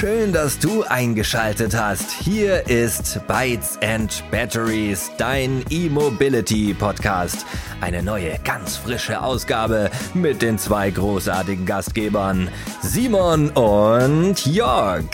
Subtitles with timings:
[0.00, 2.10] Schön, dass du eingeschaltet hast.
[2.10, 7.44] Hier ist Bytes and Batteries, dein E-Mobility Podcast.
[7.82, 12.48] Eine neue, ganz frische Ausgabe mit den zwei großartigen Gastgebern,
[12.80, 15.04] Simon und Jörg.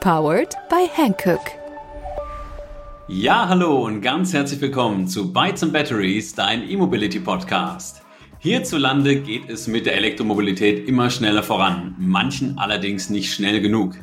[0.00, 1.40] Powered by Hankook.
[3.08, 8.02] Ja, hallo und ganz herzlich willkommen zu Bytes and Batteries, dein E-Mobility Podcast.
[8.42, 13.96] Hierzulande geht es mit der Elektromobilität immer schneller voran, manchen allerdings nicht schnell genug.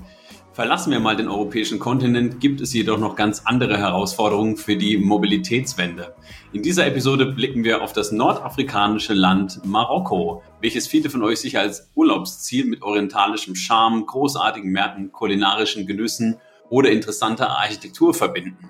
[0.53, 4.99] Verlassen wir mal den europäischen Kontinent, gibt es jedoch noch ganz andere Herausforderungen für die
[4.99, 6.13] Mobilitätswende.
[6.53, 11.61] In dieser Episode blicken wir auf das nordafrikanische Land Marokko, welches viele von euch sicher
[11.61, 16.38] als Urlaubsziel mit orientalischem Charme, großartigen Märkten, kulinarischen Genüssen
[16.69, 18.69] oder interessanter Architektur verbinden.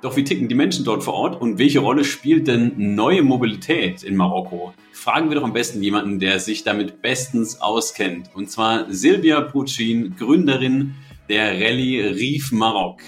[0.00, 4.04] Doch wie ticken die Menschen dort vor Ort und welche Rolle spielt denn neue Mobilität
[4.04, 4.72] in Marokko?
[4.98, 8.30] Fragen wir doch am besten jemanden, der sich damit bestens auskennt.
[8.34, 10.96] Und zwar Silvia Pucin, Gründerin
[11.28, 13.00] der Rallye Rief Marok.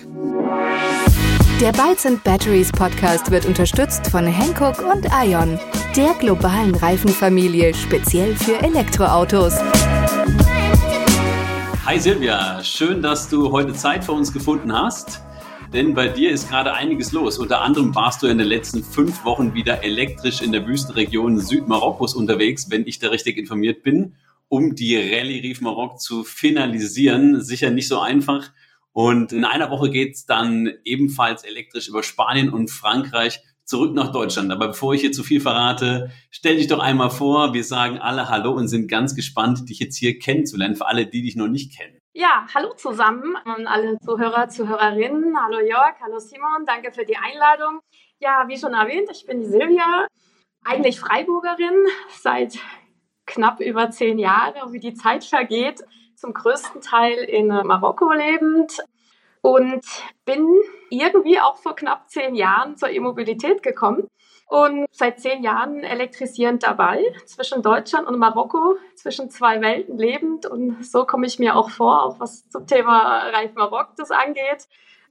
[1.60, 5.58] Der Bytes and Batteries Podcast wird unterstützt von Hankook und Ion,
[5.96, 9.54] der globalen Reifenfamilie speziell für Elektroautos.
[11.84, 15.22] Hi Silvia, schön, dass du heute Zeit für uns gefunden hast
[15.72, 17.38] denn bei dir ist gerade einiges los.
[17.38, 22.14] Unter anderem warst du in den letzten fünf Wochen wieder elektrisch in der Wüstenregion Südmarokkos
[22.14, 24.16] unterwegs, wenn ich da richtig informiert bin,
[24.48, 27.40] um die Rallye Rief Marok zu finalisieren.
[27.40, 28.50] Sicher nicht so einfach.
[28.92, 34.50] Und in einer Woche geht's dann ebenfalls elektrisch über Spanien und Frankreich zurück nach Deutschland.
[34.50, 37.54] Aber bevor ich hier zu viel verrate, stell dich doch einmal vor.
[37.54, 41.22] Wir sagen alle Hallo und sind ganz gespannt, dich jetzt hier kennenzulernen, für alle, die
[41.22, 41.99] dich noch nicht kennen.
[42.12, 45.40] Ja, hallo zusammen und alle Zuhörer, Zuhörerinnen.
[45.40, 47.78] Hallo Jörg, hallo Simon, danke für die Einladung.
[48.18, 50.08] Ja, wie schon erwähnt, ich bin die Silvia,
[50.64, 52.58] eigentlich Freiburgerin, seit
[53.26, 55.84] knapp über zehn Jahren, wie die Zeit vergeht,
[56.16, 58.82] zum größten Teil in Marokko lebend
[59.40, 59.84] und
[60.24, 60.48] bin
[60.90, 64.08] irgendwie auch vor knapp zehn Jahren zur E-Mobilität gekommen
[64.50, 70.44] und seit zehn Jahren elektrisierend dabei, zwischen Deutschland und Marokko, zwischen zwei Welten lebend.
[70.44, 74.66] Und so komme ich mir auch vor, auch was zum Thema Reif Marok das angeht.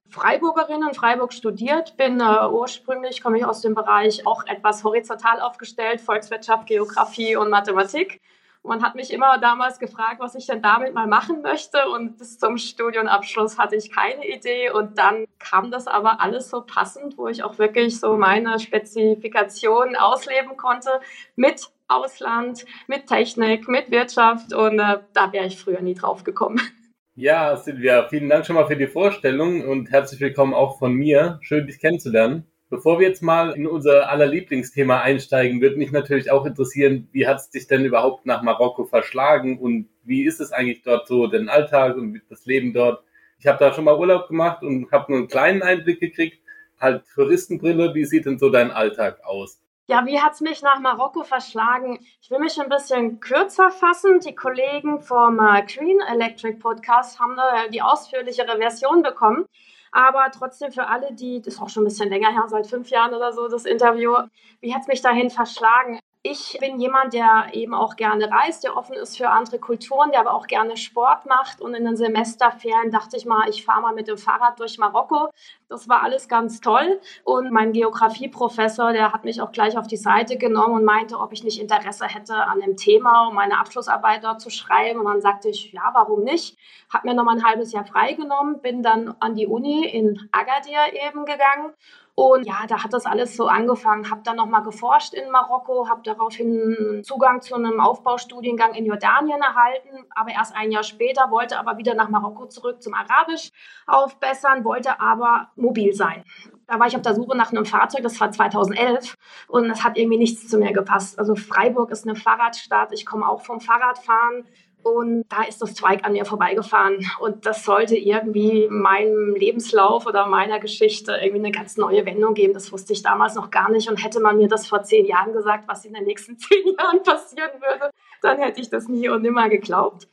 [0.09, 5.39] Freiburgerin in Freiburg studiert, bin äh, ursprünglich, komme ich aus dem Bereich auch etwas horizontal
[5.39, 8.19] aufgestellt, Volkswirtschaft, Geografie und Mathematik
[8.63, 11.87] man hat mich immer damals gefragt, was ich denn damit mal machen möchte.
[11.89, 14.69] Und bis zum Studienabschluss hatte ich keine Idee.
[14.71, 19.95] Und dann kam das aber alles so passend, wo ich auch wirklich so meine Spezifikationen
[19.95, 20.89] ausleben konnte
[21.35, 24.53] mit Ausland, mit Technik, mit Wirtschaft.
[24.53, 26.61] Und äh, da wäre ich früher nie drauf gekommen.
[27.15, 31.37] Ja, Silvia, vielen Dank schon mal für die Vorstellung und herzlich willkommen auch von mir.
[31.41, 32.48] Schön, dich kennenzulernen.
[32.69, 37.25] Bevor wir jetzt mal in unser aller Lieblingsthema einsteigen, würde mich natürlich auch interessieren, wie
[37.25, 41.25] hat es dich denn überhaupt nach Marokko verschlagen und wie ist es eigentlich dort so,
[41.25, 43.03] den Alltag und das Leben dort?
[43.39, 46.39] Ich habe da schon mal Urlaub gemacht und habe nur einen kleinen Einblick gekriegt.
[46.79, 49.59] Halt Touristenbrille, wie sieht denn so dein Alltag aus?
[49.87, 51.97] Ja, wie hat es mich nach Marokko verschlagen?
[52.21, 54.19] Ich will mich ein bisschen kürzer fassen.
[54.19, 57.35] Die Kollegen vom äh, Green Electric Podcast haben
[57.73, 59.47] die ausführlichere Version bekommen.
[59.91, 62.89] Aber trotzdem für alle, die, das ist auch schon ein bisschen länger her, seit fünf
[62.89, 64.15] Jahren oder so, das Interview,
[64.61, 65.99] wie hat es mich dahin verschlagen?
[66.21, 70.19] Ich bin jemand, der eben auch gerne reist, der offen ist für andere Kulturen, der
[70.19, 71.61] aber auch gerne Sport macht.
[71.61, 75.29] Und in den Semesterferien dachte ich mal, ich fahre mal mit dem Fahrrad durch Marokko.
[75.69, 76.99] Das war alles ganz toll.
[77.23, 81.31] Und mein Geografieprofessor, der hat mich auch gleich auf die Seite genommen und meinte, ob
[81.31, 84.99] ich nicht Interesse hätte an dem Thema, um meine Abschlussarbeit dort zu schreiben.
[84.99, 86.57] Und dann sagte ich, ja, warum nicht?
[86.93, 91.01] Hab mir noch mal ein halbes Jahr freigenommen, bin dann an die Uni in Agadir
[91.07, 91.73] eben gegangen
[92.19, 94.11] und ja, da hat das alles so angefangen.
[94.11, 100.05] Habe dann nochmal geforscht in Marokko, habe daraufhin Zugang zu einem Aufbaustudiengang in Jordanien erhalten,
[100.13, 103.51] aber erst ein Jahr später, wollte aber wieder nach Marokko zurück zum Arabisch
[103.87, 106.25] aufbessern, wollte aber mobil sein.
[106.67, 109.15] Da war ich auf der Suche nach einem Fahrzeug, das war 2011
[109.47, 111.17] und es hat irgendwie nichts zu mir gepasst.
[111.17, 114.45] Also Freiburg ist eine Fahrradstadt, ich komme auch vom Fahrradfahren
[114.81, 117.05] und da ist das Zweig an mir vorbeigefahren.
[117.19, 122.53] Und das sollte irgendwie meinem Lebenslauf oder meiner Geschichte irgendwie eine ganz neue Wendung geben.
[122.53, 123.89] Das wusste ich damals noch gar nicht.
[123.89, 127.03] Und hätte man mir das vor zehn Jahren gesagt, was in den nächsten zehn Jahren
[127.03, 127.91] passieren würde,
[128.21, 130.07] dann hätte ich das nie und nimmer geglaubt.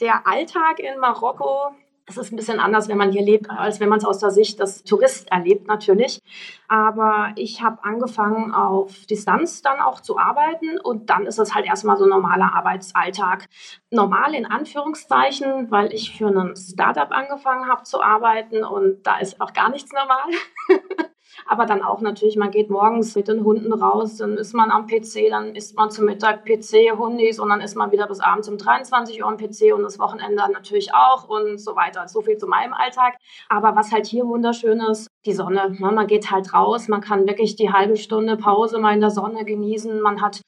[0.00, 1.74] Der Alltag in Marokko
[2.06, 4.30] es ist ein bisschen anders, wenn man hier lebt, als wenn man es aus der
[4.30, 6.20] Sicht des Tourist erlebt, natürlich.
[6.68, 11.66] Aber ich habe angefangen, auf Distanz dann auch zu arbeiten und dann ist es halt
[11.66, 13.46] erstmal so ein normaler Arbeitsalltag.
[13.90, 19.40] Normal in Anführungszeichen, weil ich für ein Startup angefangen habe zu arbeiten und da ist
[19.40, 20.28] auch gar nichts normal.
[21.46, 24.86] Aber dann auch natürlich, man geht morgens mit den Hunden raus, dann ist man am
[24.86, 28.48] PC, dann isst man zum Mittag PC, Hundis und dann ist man wieder bis abends
[28.48, 32.08] um 23 Uhr am PC und das Wochenende natürlich auch und so weiter.
[32.08, 33.16] So viel zu meinem Alltag.
[33.48, 35.76] Aber was halt hier wunderschön ist, die Sonne.
[35.78, 35.92] Ne?
[35.92, 39.44] Man geht halt raus, man kann wirklich die halbe Stunde Pause mal in der Sonne
[39.44, 40.00] genießen.
[40.00, 40.42] Man hat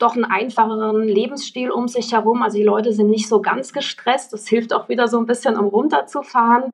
[0.00, 2.42] doch einen einfacheren Lebensstil um sich herum.
[2.42, 4.32] Also die Leute sind nicht so ganz gestresst.
[4.32, 6.70] Das hilft auch wieder so ein bisschen, um runterzufahren.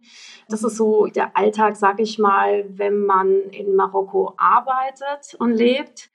[0.48, 6.08] Das ist so der Alltag, sag ich mal, wenn man in Marokko arbeitet und lebt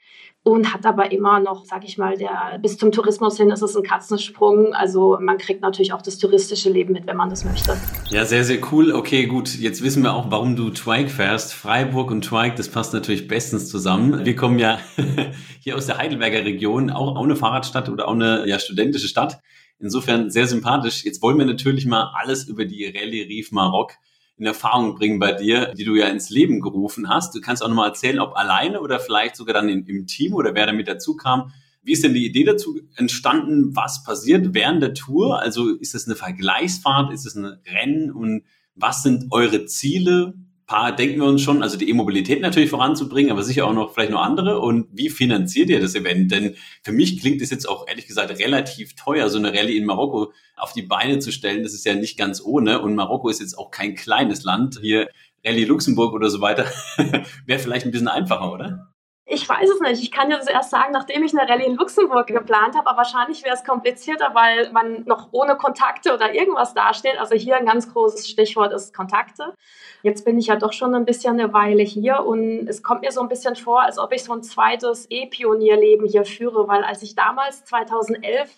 [0.43, 3.75] und hat aber immer noch, sag ich mal, der, bis zum Tourismus hin ist es
[3.75, 4.73] ein Katzensprung.
[4.73, 7.75] Also man kriegt natürlich auch das touristische Leben mit, wenn man das möchte.
[8.09, 8.93] Ja, sehr, sehr cool.
[8.93, 9.53] Okay, gut.
[9.59, 11.53] Jetzt wissen wir auch, warum du Twike fährst.
[11.53, 14.25] Freiburg und Twike, das passt natürlich bestens zusammen.
[14.25, 14.79] Wir kommen ja
[15.59, 19.41] hier aus der Heidelberger Region, auch, auch eine Fahrradstadt oder auch eine ja, studentische Stadt.
[19.77, 21.03] Insofern sehr sympathisch.
[21.03, 23.97] Jetzt wollen wir natürlich mal alles über die Rallye Rief Maroc
[24.41, 27.35] in Erfahrung bringen bei dir, die du ja ins Leben gerufen hast.
[27.35, 30.55] Du kannst auch nochmal erzählen, ob alleine oder vielleicht sogar dann in, im Team oder
[30.55, 31.53] wer damit dazu kam.
[31.83, 33.75] Wie ist denn die Idee dazu entstanden?
[33.75, 35.39] Was passiert während der Tour?
[35.39, 37.13] Also ist es eine Vergleichsfahrt?
[37.13, 38.11] Ist es ein Rennen?
[38.11, 38.43] Und
[38.73, 40.33] was sind eure Ziele?
[40.71, 44.11] Paar denken wir uns schon, also die E-Mobilität natürlich voranzubringen, aber sicher auch noch vielleicht
[44.11, 44.61] noch andere.
[44.61, 46.31] Und wie finanziert ihr das Event?
[46.31, 49.83] Denn für mich klingt es jetzt auch ehrlich gesagt relativ teuer, so eine Rallye in
[49.83, 51.63] Marokko auf die Beine zu stellen.
[51.63, 52.81] Das ist ja nicht ganz ohne.
[52.81, 54.79] Und Marokko ist jetzt auch kein kleines Land.
[54.81, 55.09] Hier
[55.45, 56.63] Rallye Luxemburg oder so weiter
[57.45, 58.90] wäre vielleicht ein bisschen einfacher, oder?
[59.25, 60.01] Ich weiß es nicht.
[60.01, 62.87] Ich kann dir das erst sagen, nachdem ich eine Rallye in Luxemburg geplant habe.
[62.87, 67.17] Aber wahrscheinlich wäre es komplizierter, weil man noch ohne Kontakte oder irgendwas dasteht.
[67.17, 69.53] Also hier ein ganz großes Stichwort ist Kontakte.
[70.01, 73.11] Jetzt bin ich ja doch schon ein bisschen eine Weile hier und es kommt mir
[73.11, 77.03] so ein bisschen vor, als ob ich so ein zweites E-Pionierleben hier führe, weil als
[77.03, 78.49] ich damals 2011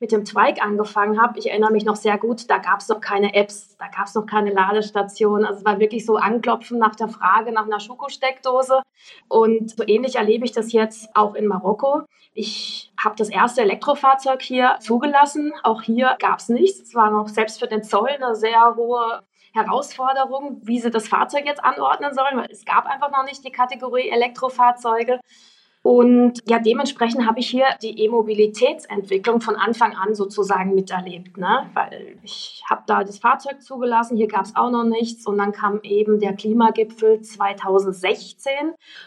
[0.00, 3.00] mit dem Twike angefangen habe, ich erinnere mich noch sehr gut, da gab es noch
[3.00, 5.44] keine Apps, da gab es noch keine Ladestation.
[5.44, 8.80] Also es war wirklich so Anklopfen nach der Frage nach einer Schokosteckdose.
[9.28, 12.02] Und so ähnlich erlebe ich das jetzt auch in Marokko.
[12.32, 15.52] Ich habe das erste Elektrofahrzeug hier zugelassen.
[15.62, 16.80] Auch hier gab es nichts.
[16.80, 21.44] Es war noch selbst für den Zoll eine sehr hohe Herausforderung, wie sie das Fahrzeug
[21.44, 25.20] jetzt anordnen sollen, weil es gab einfach noch nicht die Kategorie Elektrofahrzeuge.
[25.82, 31.38] Und ja, dementsprechend habe ich hier die E-Mobilitätsentwicklung von Anfang an sozusagen miterlebt.
[31.38, 31.70] Ne?
[31.72, 35.26] Weil ich habe da das Fahrzeug zugelassen, hier gab es auch noch nichts.
[35.26, 38.52] Und dann kam eben der Klimagipfel 2016.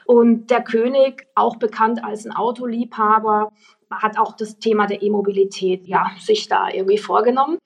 [0.05, 3.51] Und der König, auch bekannt als ein Autoliebhaber,
[3.91, 7.59] hat auch das Thema der E-Mobilität ja, sich da irgendwie vorgenommen.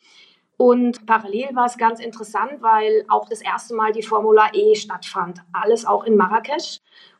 [0.57, 5.39] Und parallel war es ganz interessant, weil auch das erste Mal die Formula E stattfand.
[5.53, 6.79] Alles auch in Marrakesch.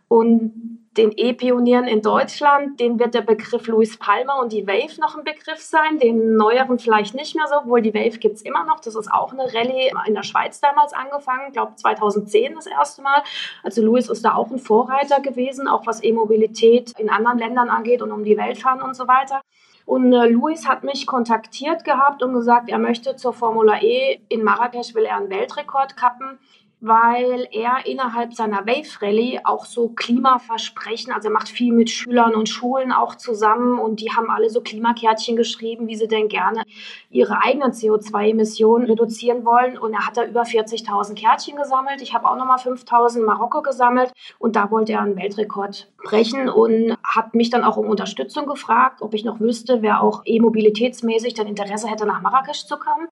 [0.09, 5.15] Und den E-Pionieren in Deutschland, den wird der Begriff Louis Palmer und die Wave noch
[5.15, 8.63] ein Begriff sein, den neueren vielleicht nicht mehr so, obwohl die Wave gibt es immer
[8.65, 8.79] noch.
[8.79, 13.21] Das ist auch eine Rallye in der Schweiz damals angefangen, glaube 2010 das erste Mal.
[13.63, 18.01] Also Louis ist da auch ein Vorreiter gewesen, auch was E-Mobilität in anderen Ländern angeht
[18.01, 19.41] und um die Welt fahren und so weiter.
[19.85, 24.43] Und äh, Luis hat mich kontaktiert gehabt und gesagt, er möchte zur Formula E in
[24.43, 26.39] Marrakesch, will er einen Weltrekord kappen
[26.79, 32.35] weil er innerhalb seiner Wave Rally auch so Klimaversprechen, also er macht viel mit Schülern
[32.35, 36.63] und Schulen auch zusammen und die haben alle so Klimakärtchen geschrieben, wie sie denn gerne
[37.09, 42.01] ihre eigenen CO2-Emissionen reduzieren wollen und er hat da über 40.000 Kärtchen gesammelt.
[42.01, 46.95] Ich habe auch nochmal 5.000 Marokko gesammelt und da wollte er einen Weltrekord brechen und
[47.03, 51.47] hat mich dann auch um Unterstützung gefragt, ob ich noch wüsste, wer auch e-mobilitätsmäßig dann
[51.47, 53.07] Interesse hätte, nach Marrakesch zu kommen.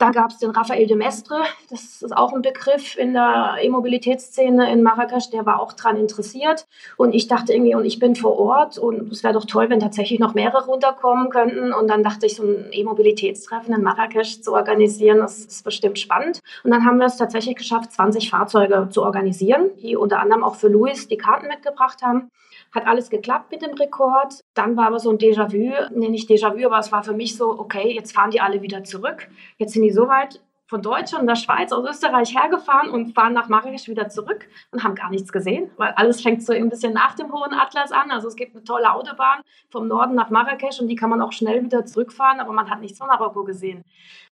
[0.00, 4.72] Dann gab es den Raphael de Mestre, das ist auch ein Begriff in der E-Mobilitätsszene
[4.72, 6.66] in Marrakesch, der war auch daran interessiert.
[6.96, 9.78] Und ich dachte irgendwie, und ich bin vor Ort und es wäre doch toll, wenn
[9.78, 11.74] tatsächlich noch mehrere runterkommen könnten.
[11.74, 16.40] Und dann dachte ich, so ein E-Mobilitätstreffen in Marrakesch zu organisieren, das ist bestimmt spannend.
[16.64, 20.54] Und dann haben wir es tatsächlich geschafft, 20 Fahrzeuge zu organisieren, die unter anderem auch
[20.54, 22.30] für Louis die Karten mitgebracht haben.
[22.72, 24.40] Hat alles geklappt mit dem Rekord.
[24.54, 27.58] Dann war aber so ein Déjà-vu, nee, nicht Déjà-vu, aber es war für mich so,
[27.58, 29.28] okay, jetzt fahren die alle wieder zurück.
[29.58, 33.48] Jetzt sind die so weit von Deutschland, der Schweiz, aus Österreich hergefahren und fahren nach
[33.48, 37.16] Marrakesch wieder zurück und haben gar nichts gesehen, weil alles fängt so ein bisschen nach
[37.16, 38.12] dem Hohen Atlas an.
[38.12, 41.32] Also es gibt eine tolle Autobahn vom Norden nach Marrakesch und die kann man auch
[41.32, 43.84] schnell wieder zurückfahren, aber man hat nichts von Marokko gesehen.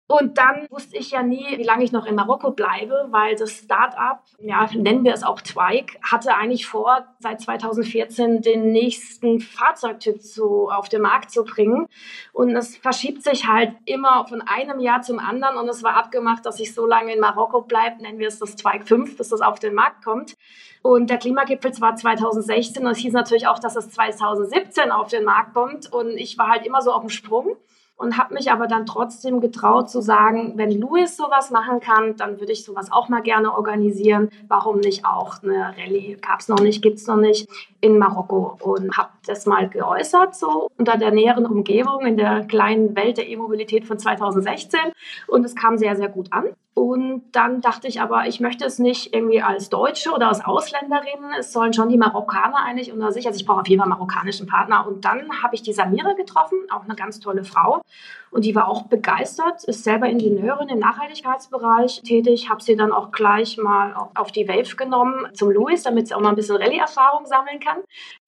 [0.07, 3.51] Und dann wusste ich ja nie, wie lange ich noch in Marokko bleibe, weil das
[3.51, 10.21] Start-up, ja, nennen wir es auch Twike, hatte eigentlich vor, seit 2014 den nächsten Fahrzeugtyp
[10.21, 11.87] zu, auf den Markt zu bringen.
[12.31, 15.57] Und es verschiebt sich halt immer von einem Jahr zum anderen.
[15.57, 18.55] Und es war abgemacht, dass ich so lange in Marokko bleibe, nennen wir es das
[18.55, 20.37] Twike 5, bis das auf den Markt kommt.
[20.83, 25.25] Und der Klimagipfel war 2016 und es hieß natürlich auch, dass es 2017 auf den
[25.25, 25.91] Markt kommt.
[25.91, 27.57] Und ich war halt immer so auf dem Sprung
[27.97, 32.39] und habe mich aber dann trotzdem getraut zu sagen, wenn Louis sowas machen kann, dann
[32.39, 34.29] würde ich sowas auch mal gerne organisieren.
[34.47, 36.17] Warum nicht auch eine Rallye?
[36.21, 37.49] Gab es noch nicht, gibt es noch nicht
[37.81, 42.95] in Marokko und habe das mal geäußert, so unter der näheren Umgebung in der kleinen
[42.95, 44.79] Welt der E-Mobilität von 2016
[45.27, 46.49] und es kam sehr, sehr gut an.
[46.77, 51.33] Und dann dachte ich aber, ich möchte es nicht irgendwie als Deutsche oder als Ausländerin.
[51.39, 53.25] Es sollen schon die Marokkaner eigentlich unter sich.
[53.25, 54.85] Also ich brauche auf jeden Fall einen marokkanischen Partner.
[54.85, 57.81] Und dann habe ich die Samira getroffen, auch eine ganz tolle Frau.
[58.29, 62.47] Und die war auch begeistert, ist selber Ingenieurin im Nachhaltigkeitsbereich tätig.
[62.47, 66.21] Habe sie dann auch gleich mal auf die Wave genommen zum Louis, damit sie auch
[66.21, 67.77] mal ein bisschen Rallye-Erfahrung sammeln kann.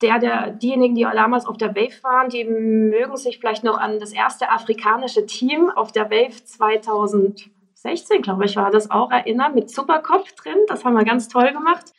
[0.01, 3.99] Der, der, diejenigen, die damals auf der Wave waren, die mögen sich vielleicht noch an
[3.99, 9.55] das erste afrikanische Team auf der Wave 2000 16, glaube ich, war das auch erinnern,
[9.55, 10.57] mit Superkopf drin.
[10.67, 11.93] Das haben wir ganz toll gemacht.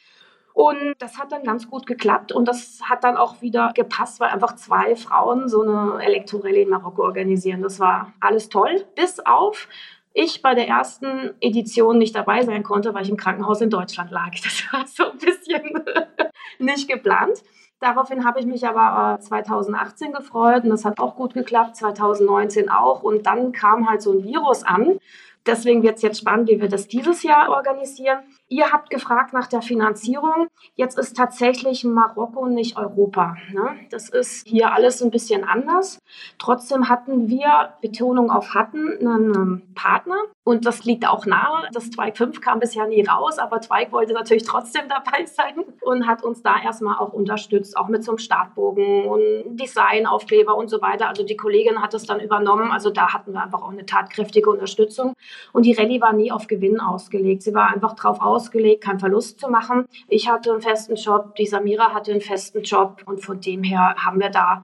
[0.52, 4.30] Und das hat dann ganz gut geklappt und das hat dann auch wieder gepasst, weil
[4.30, 7.62] einfach zwei Frauen so eine Elektrorallye in Marokko organisieren.
[7.62, 9.68] Das war alles toll, bis auf
[10.12, 14.10] ich bei der ersten Edition nicht dabei sein konnte, weil ich im Krankenhaus in Deutschland
[14.10, 14.30] lag.
[14.42, 15.84] Das war so ein bisschen
[16.58, 17.42] nicht geplant.
[17.78, 22.68] Daraufhin habe ich mich aber 2018 äh, gefreut und das hat auch gut geklappt, 2019
[22.68, 23.02] auch.
[23.02, 24.98] Und dann kam halt so ein Virus an
[25.46, 28.18] Deswegen wird es jetzt spannend, wie wir das dieses Jahr organisieren.
[28.48, 30.48] Ihr habt gefragt nach der Finanzierung.
[30.74, 33.36] Jetzt ist tatsächlich Marokko nicht Europa.
[33.52, 33.76] Ne?
[33.90, 35.98] Das ist hier alles ein bisschen anders.
[36.38, 40.16] Trotzdem hatten wir, Betonung auf hatten, einen Partner.
[40.50, 41.68] Und das liegt auch nahe.
[41.72, 46.08] Das Zweig 5 kam bisher nie raus, aber Zweig wollte natürlich trotzdem dabei sein und
[46.08, 50.82] hat uns da erstmal auch unterstützt, auch mit so einem Startbogen und Designaufkleber und so
[50.82, 51.06] weiter.
[51.06, 52.72] Also die Kollegin hat das dann übernommen.
[52.72, 55.14] Also da hatten wir einfach auch eine tatkräftige Unterstützung.
[55.52, 57.42] Und die Rallye war nie auf Gewinn ausgelegt.
[57.42, 59.84] Sie war einfach darauf aus, ausgelegt, keinen Verlust zu machen.
[60.08, 63.94] Ich hatte einen festen Job, die Samira hatte einen festen Job und von dem her
[63.98, 64.62] haben wir da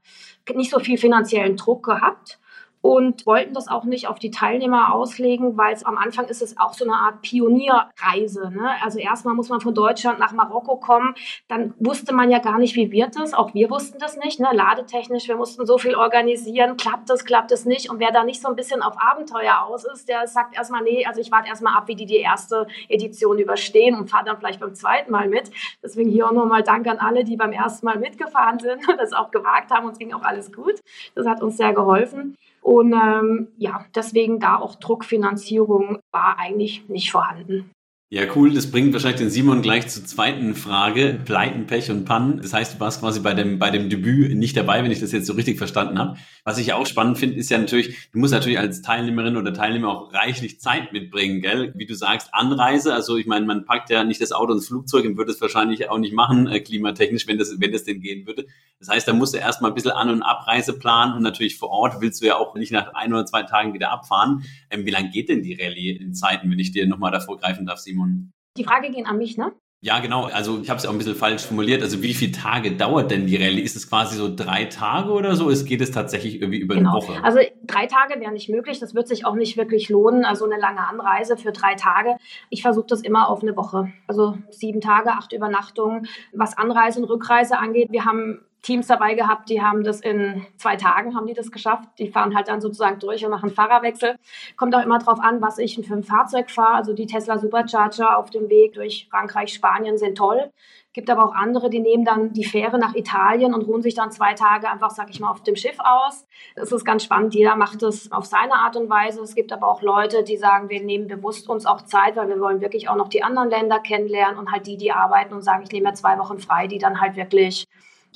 [0.53, 2.39] nicht so viel finanziellen Druck gehabt
[2.81, 6.57] und wollten das auch nicht auf die Teilnehmer auslegen, weil es am Anfang ist es
[6.57, 8.51] auch so eine Art Pionierreise.
[8.51, 8.71] Ne?
[8.83, 11.15] Also erstmal muss man von Deutschland nach Marokko kommen,
[11.47, 13.33] dann wusste man ja gar nicht, wie wird es.
[13.33, 14.49] Auch wir wussten das nicht, ne?
[14.53, 17.89] ladetechnisch, wir mussten so viel organisieren, klappt das, klappt es nicht.
[17.89, 21.05] Und wer da nicht so ein bisschen auf Abenteuer aus ist, der sagt erstmal, nee,
[21.05, 24.59] also ich warte erstmal ab, wie die die erste Edition überstehen und fahre dann vielleicht
[24.59, 25.51] beim zweiten Mal mit.
[25.83, 29.13] Deswegen hier auch nochmal Dank an alle, die beim ersten Mal mitgefahren sind und das
[29.13, 29.87] auch gewagt haben.
[29.87, 30.75] Uns ging auch alles gut.
[31.15, 32.37] Das hat uns sehr geholfen.
[32.67, 37.71] Und ähm, ja, deswegen da auch Druckfinanzierung war eigentlich nicht vorhanden.
[38.09, 38.53] Ja, cool.
[38.53, 41.19] Das bringt wahrscheinlich den Simon gleich zur zweiten Frage.
[41.25, 42.37] Pleiten, Pech und Pannen.
[42.41, 45.11] Das heißt, du warst quasi bei dem, bei dem Debüt nicht dabei, wenn ich das
[45.11, 46.17] jetzt so richtig verstanden habe.
[46.45, 49.89] Was ich auch spannend finde, ist ja natürlich, du musst natürlich als Teilnehmerin oder Teilnehmer
[49.89, 51.73] auch reichlich Zeit mitbringen, gell?
[51.75, 52.93] Wie du sagst, Anreise.
[52.93, 55.89] Also ich meine, man packt ja nicht das Auto ins Flugzeug und würde es wahrscheinlich
[55.89, 58.45] auch nicht machen, äh, klimatechnisch, wenn das, wenn das denn gehen würde.
[58.79, 61.71] Das heißt, da musst du erstmal ein bisschen An- und Abreise planen und natürlich vor
[61.71, 64.43] Ort willst du ja auch nicht nach ein oder zwei Tagen wieder abfahren.
[64.69, 67.65] Ähm, wie lange geht denn die Rallye in Zeiten, wenn ich dir nochmal davor greifen
[67.65, 67.96] darf, Simon?
[67.97, 68.31] Simon?
[68.57, 69.53] Die Frage ging an mich, ne?
[69.81, 70.25] Ja, genau.
[70.25, 71.83] Also ich habe es auch ein bisschen falsch formuliert.
[71.83, 73.61] Also wie viele Tage dauert denn die Rallye?
[73.61, 75.51] Ist es quasi so drei Tage oder so?
[75.51, 76.97] Es geht es tatsächlich irgendwie über genau.
[76.97, 77.23] eine Woche?
[77.23, 78.79] Also drei Tage wäre nicht möglich.
[78.79, 80.25] Das wird sich auch nicht wirklich lohnen.
[80.25, 82.17] Also eine lange Anreise für drei Tage.
[82.49, 83.93] Ich versuche das immer auf eine Woche.
[84.07, 86.07] Also sieben Tage, acht Übernachtungen.
[86.33, 90.75] Was Anreise und Rückreise angeht, wir haben Teams dabei gehabt, die haben das in zwei
[90.75, 91.87] Tagen haben die das geschafft.
[91.99, 94.17] Die fahren halt dann sozusagen durch und machen Fahrerwechsel.
[94.57, 96.75] Kommt auch immer darauf an, was ich für ein Fahrzeug fahre.
[96.75, 100.51] Also die Tesla Supercharger auf dem Weg durch Frankreich, Spanien sind toll.
[100.91, 104.11] Gibt aber auch andere, die nehmen dann die Fähre nach Italien und ruhen sich dann
[104.11, 106.27] zwei Tage einfach, sag ich mal, auf dem Schiff aus.
[106.57, 107.35] Das ist ganz spannend.
[107.35, 109.21] Jeder macht es auf seine Art und Weise.
[109.21, 112.41] Es gibt aber auch Leute, die sagen, wir nehmen bewusst uns auch Zeit, weil wir
[112.41, 115.63] wollen wirklich auch noch die anderen Länder kennenlernen und halt die, die arbeiten und sagen,
[115.63, 117.65] ich nehme mir zwei Wochen frei, die dann halt wirklich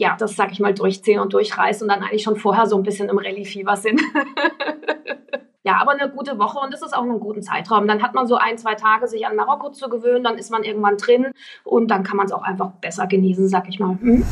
[0.02, 2.82] ja, das sag ich mal, durchziehen und durchreißen und dann eigentlich schon vorher so ein
[2.82, 4.02] bisschen im Rallye-Fieber sind.
[5.64, 7.88] ja, aber eine gute Woche und das ist auch einen guten Zeitraum.
[7.88, 10.64] Dann hat man so ein, zwei Tage, sich an Marokko zu gewöhnen, dann ist man
[10.64, 11.28] irgendwann drin
[11.64, 13.96] und dann kann man es auch einfach besser genießen, sag ich mal.
[14.02, 14.26] Hm?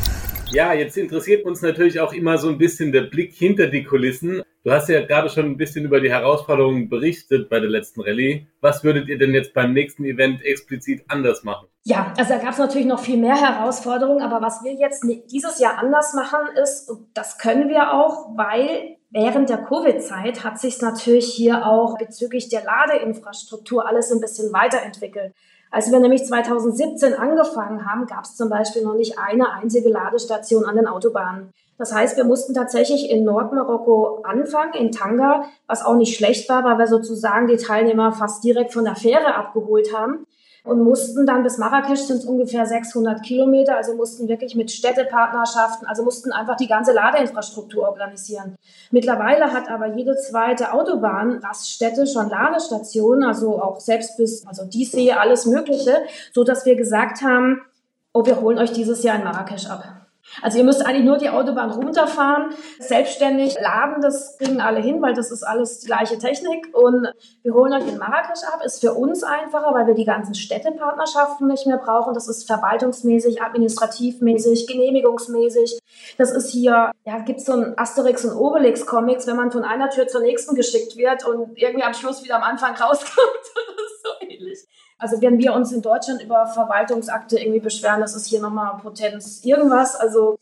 [0.50, 4.42] Ja, jetzt interessiert uns natürlich auch immer so ein bisschen der Blick hinter die Kulissen.
[4.64, 8.48] Du hast ja gerade schon ein bisschen über die Herausforderungen berichtet bei der letzten Rallye.
[8.60, 11.68] Was würdet ihr denn jetzt beim nächsten Event explizit anders machen?
[11.82, 15.58] Ja, also da gab es natürlich noch viel mehr Herausforderungen, aber was wir jetzt dieses
[15.58, 20.80] Jahr anders machen ist, und das können wir auch, weil während der Covid-Zeit hat sich
[20.82, 25.32] natürlich hier auch bezüglich der Ladeinfrastruktur alles ein bisschen weiterentwickelt.
[25.70, 30.64] Als wir nämlich 2017 angefangen haben, gab es zum Beispiel noch nicht eine einzige Ladestation
[30.64, 31.52] an den Autobahnen.
[31.78, 36.62] Das heißt, wir mussten tatsächlich in Nordmarokko anfangen, in Tanga, was auch nicht schlecht war,
[36.64, 40.26] weil wir sozusagen die Teilnehmer fast direkt von der Fähre abgeholt haben.
[40.64, 45.86] Und mussten dann bis Marrakesch sind es ungefähr 600 Kilometer, also mussten wirklich mit Städtepartnerschaften,
[45.86, 48.56] also mussten einfach die ganze Ladeinfrastruktur organisieren.
[48.90, 55.16] Mittlerweile hat aber jede zweite Autobahn Raststätte schon Ladestationen, also auch selbst bis, also DC,
[55.16, 56.02] alles Mögliche,
[56.32, 57.62] so dass wir gesagt haben,
[58.12, 59.99] oh, wir holen euch dieses Jahr in Marrakesch ab.
[60.42, 65.14] Also ihr müsst eigentlich nur die Autobahn runterfahren, selbstständig laden, das kriegen alle hin, weil
[65.14, 66.74] das ist alles die gleiche Technik.
[66.74, 67.08] Und
[67.42, 71.46] wir holen euch in Marrakesch ab, ist für uns einfacher, weil wir die ganzen Städtepartnerschaften
[71.46, 72.14] nicht mehr brauchen.
[72.14, 75.78] Das ist verwaltungsmäßig, administrativmäßig, genehmigungsmäßig.
[76.18, 79.90] Das ist hier, ja, gibt so ein Asterix und Obelix Comics, wenn man von einer
[79.90, 83.10] Tür zur nächsten geschickt wird und irgendwie am Schluss wieder am Anfang rauskommt.
[83.80, 84.66] ist so ähnlich.
[85.00, 89.40] Also wenn wir uns in Deutschland über Verwaltungsakte irgendwie beschweren, das ist hier nochmal Potenz
[89.44, 89.96] irgendwas.
[89.96, 90.38] Also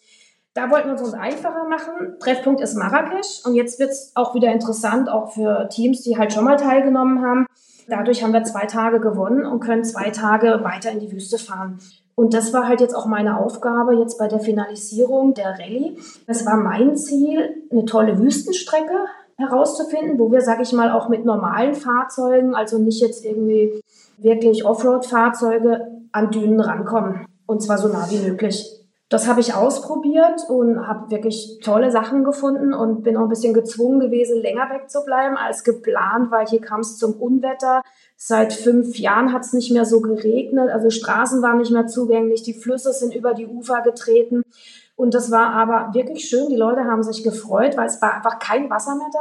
[0.55, 2.17] da wollten wir es uns einfacher machen.
[2.19, 6.33] Treffpunkt ist Marrakesch und jetzt wird es auch wieder interessant, auch für Teams, die halt
[6.33, 7.47] schon mal teilgenommen haben.
[7.89, 11.79] Dadurch haben wir zwei Tage gewonnen und können zwei Tage weiter in die Wüste fahren.
[12.17, 15.97] Und das war halt jetzt auch meine Aufgabe jetzt bei der Finalisierung der Rallye.
[16.27, 21.25] Es war mein Ziel, eine tolle Wüstenstrecke herauszufinden, wo wir, sage ich mal, auch mit
[21.25, 23.81] normalen Fahrzeugen, also nicht jetzt irgendwie
[24.19, 27.27] wirklich Offroad-Fahrzeuge an Dünen rankommen.
[27.47, 28.75] Und zwar so nah wie möglich.
[29.11, 33.55] Das habe ich ausprobiert und habe wirklich tolle Sachen gefunden und bin auch ein bisschen
[33.55, 37.81] gezwungen gewesen, länger wegzubleiben als geplant, weil hier kam es zum Unwetter.
[38.17, 42.43] Seit fünf Jahren hat es nicht mehr so geregnet, also Straßen waren nicht mehr zugänglich,
[42.43, 44.43] die Flüsse sind über die Ufer getreten.
[44.95, 46.49] Und das war aber wirklich schön.
[46.51, 49.21] Die Leute haben sich gefreut, weil es war einfach kein Wasser mehr da.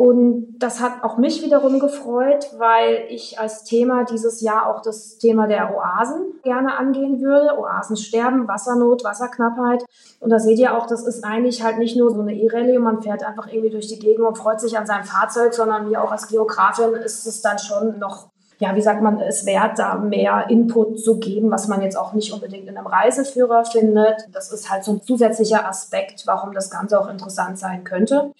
[0.00, 5.18] Und das hat auch mich wiederum gefreut, weil ich als Thema dieses Jahr auch das
[5.18, 7.58] Thema der Oasen gerne angehen würde.
[7.58, 9.84] Oasen sterben, Wassernot, Wasserknappheit.
[10.20, 13.02] Und da seht ihr auch, das ist eigentlich halt nicht nur so eine E-Rallye, man
[13.02, 16.12] fährt einfach irgendwie durch die Gegend und freut sich an seinem Fahrzeug, sondern mir auch
[16.12, 20.46] als Geografin ist es dann schon noch ja, wie sagt man, es wert, da mehr
[20.50, 24.28] Input zu geben, was man jetzt auch nicht unbedingt in einem Reiseführer findet.
[24.32, 28.32] Das ist halt so ein zusätzlicher Aspekt, warum das Ganze auch interessant sein könnte.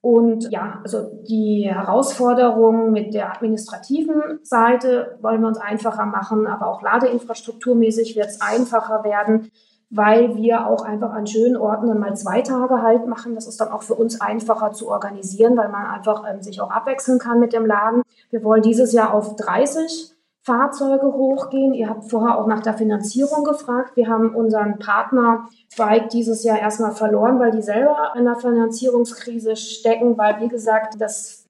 [0.00, 6.68] Und ja, also die Herausforderungen mit der administrativen Seite wollen wir uns einfacher machen, aber
[6.68, 9.50] auch ladeinfrastrukturmäßig wird es einfacher werden,
[9.90, 13.34] weil wir auch einfach an schönen Orten dann mal zwei Tage halt machen.
[13.34, 16.70] Das ist dann auch für uns einfacher zu organisieren, weil man einfach ähm, sich auch
[16.70, 18.02] abwechseln kann mit dem Laden.
[18.30, 20.15] Wir wollen dieses Jahr auf 30
[20.46, 21.74] Fahrzeuge hochgehen.
[21.74, 23.96] Ihr habt vorher auch nach der Finanzierung gefragt.
[23.96, 29.56] Wir haben unseren Partner Bike dieses Jahr erstmal verloren, weil die selber in einer Finanzierungskrise
[29.56, 31.46] stecken, weil, wie gesagt, das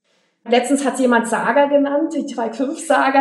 [0.49, 3.21] letztens hat jemand Saga genannt, die Trike 5 Saga.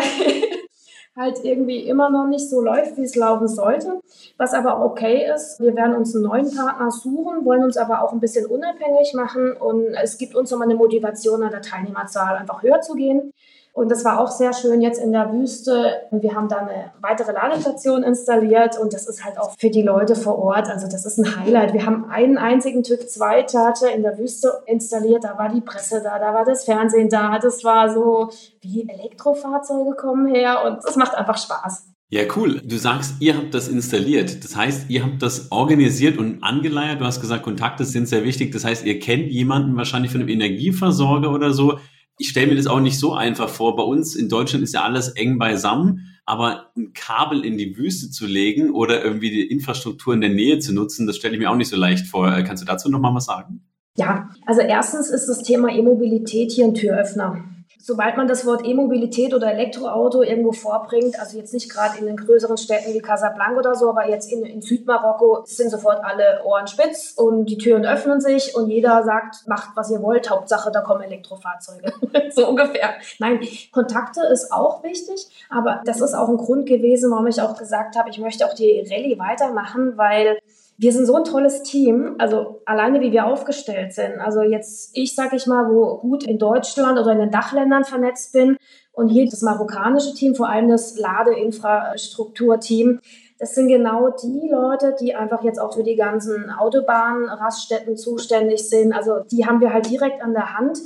[1.17, 3.99] halt irgendwie immer noch nicht so läuft, wie es laufen sollte.
[4.37, 8.11] Was aber okay ist, wir werden uns einen neuen Partner suchen, wollen uns aber auch
[8.11, 12.63] ein bisschen unabhängig machen und es gibt uns nochmal eine Motivation an der Teilnehmerzahl einfach
[12.63, 13.31] höher zu gehen.
[13.75, 16.07] Und das war auch sehr schön jetzt in der Wüste.
[16.09, 20.15] Wir haben da eine weitere Ladestation installiert und das ist halt auch für die Leute
[20.15, 20.69] vor Ort.
[20.69, 21.73] Also das ist ein Highlight.
[21.73, 25.25] Wir haben einen einzigen Typ 2 Charger in der Wüste installiert.
[25.25, 27.37] Da war die Presse da, da war das Fernsehen da.
[27.37, 28.29] Das war so,
[28.61, 31.89] wie Elektrofahrzeuge kommen her und es macht einfach Spaß.
[32.09, 32.61] Ja, cool.
[32.63, 34.41] Du sagst, ihr habt das installiert.
[34.41, 37.01] Das heißt, ihr habt das organisiert und angeleiert.
[37.01, 38.53] Du hast gesagt, Kontakte sind sehr wichtig.
[38.53, 41.77] Das heißt, ihr kennt jemanden wahrscheinlich von einem Energieversorger oder so,
[42.17, 43.75] ich stelle mir das auch nicht so einfach vor.
[43.75, 48.09] Bei uns in Deutschland ist ja alles eng beisammen, aber ein Kabel in die Wüste
[48.09, 51.51] zu legen oder irgendwie die Infrastruktur in der Nähe zu nutzen, das stelle ich mir
[51.51, 52.31] auch nicht so leicht vor.
[52.31, 53.61] Äh, kannst du dazu noch mal was sagen?
[53.97, 59.33] Ja, also erstens ist das Thema E-Mobilität hier ein Türöffner sobald man das Wort E-Mobilität
[59.33, 63.75] oder Elektroauto irgendwo vorbringt, also jetzt nicht gerade in den größeren Städten wie Casablanca oder
[63.75, 68.21] so, aber jetzt in, in Südmarokko sind sofort alle Ohren spitz und die Türen öffnen
[68.21, 71.93] sich und jeder sagt, macht was ihr wollt, Hauptsache da kommen Elektrofahrzeuge.
[72.31, 72.95] so ungefähr.
[73.19, 73.39] Nein,
[73.71, 77.95] Kontakte ist auch wichtig, aber das ist auch ein Grund gewesen, warum ich auch gesagt
[77.95, 80.37] habe, ich möchte auch die Rallye weitermachen, weil
[80.77, 84.19] wir sind so ein tolles Team, also alleine wie wir aufgestellt sind.
[84.19, 88.33] Also jetzt ich, sag ich mal, wo gut in Deutschland oder in den Dachländern vernetzt
[88.33, 88.57] bin
[88.91, 92.99] und hier das marokkanische Team, vor allem das Ladeinfrastrukturteam,
[93.37, 98.93] das sind genau die Leute, die einfach jetzt auch für die ganzen Autobahnraststätten zuständig sind.
[98.93, 100.79] Also die haben wir halt direkt an der Hand.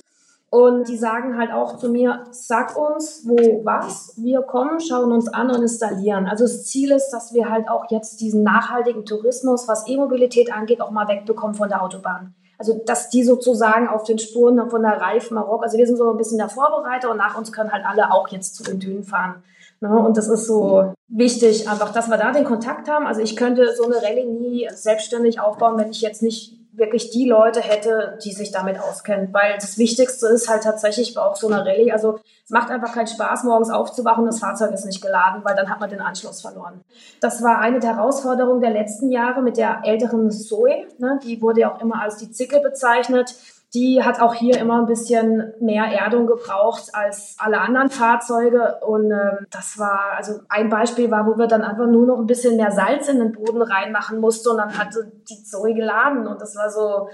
[0.51, 5.27] Und die sagen halt auch zu mir, sag uns, wo was, wir kommen, schauen uns
[5.27, 6.27] an und installieren.
[6.27, 10.81] Also das Ziel ist, dass wir halt auch jetzt diesen nachhaltigen Tourismus, was E-Mobilität angeht,
[10.81, 12.33] auch mal wegbekommen von der Autobahn.
[12.57, 16.09] Also dass die sozusagen auf den Spuren von der Reif Marokko, also wir sind so
[16.09, 19.03] ein bisschen der Vorbereiter und nach uns können halt alle auch jetzt zu den Dünen
[19.03, 19.43] fahren.
[19.81, 19.97] Ne?
[19.97, 23.07] Und das ist so wichtig, einfach, dass wir da den Kontakt haben.
[23.07, 27.25] Also ich könnte so eine Rallye nie selbstständig aufbauen, wenn ich jetzt nicht wirklich die
[27.25, 29.29] Leute hätte, die sich damit auskennen.
[29.33, 31.91] Weil das Wichtigste ist halt tatsächlich auch so eine Rallye.
[31.91, 35.69] Also es macht einfach keinen Spaß, morgens aufzuwachen, das Fahrzeug ist nicht geladen, weil dann
[35.69, 36.81] hat man den Anschluss verloren.
[37.21, 40.87] Das war eine der Herausforderungen der letzten Jahre mit der älteren Zoe.
[40.97, 41.19] Ne?
[41.23, 43.35] Die wurde ja auch immer als die Zicke bezeichnet
[43.73, 48.79] die hat auch hier immer ein bisschen mehr Erdung gebraucht als alle anderen Fahrzeuge.
[48.81, 52.25] Und ähm, das war, also ein Beispiel war, wo wir dann einfach nur noch ein
[52.25, 54.95] bisschen mehr Salz in den Boden reinmachen mussten und dann hat
[55.29, 56.25] die Zoe geladen.
[56.25, 57.09] Und das war so,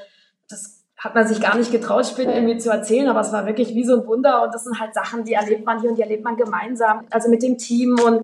[0.50, 3.76] das hat man sich gar nicht getraut, später irgendwie zu erzählen, aber es war wirklich
[3.76, 4.44] wie so ein Wunder.
[4.44, 7.30] Und das sind halt Sachen, die erlebt man hier und die erlebt man gemeinsam, also
[7.30, 7.98] mit dem Team.
[8.00, 8.22] Und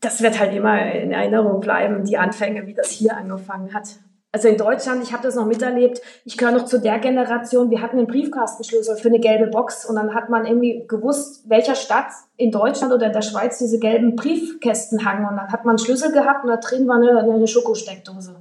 [0.00, 4.00] das wird halt immer in Erinnerung bleiben, die Anfänge, wie das hier angefangen hat
[4.32, 7.82] also in Deutschland, ich habe das noch miterlebt, ich gehöre noch zu der Generation, wir
[7.82, 12.12] hatten einen Briefkastenschlüssel für eine gelbe Box und dann hat man irgendwie gewusst, welcher Stadt
[12.36, 15.84] in Deutschland oder in der Schweiz diese gelben Briefkästen hangen und dann hat man einen
[15.84, 18.36] Schlüssel gehabt und da drin war eine, eine Schokosteckdose.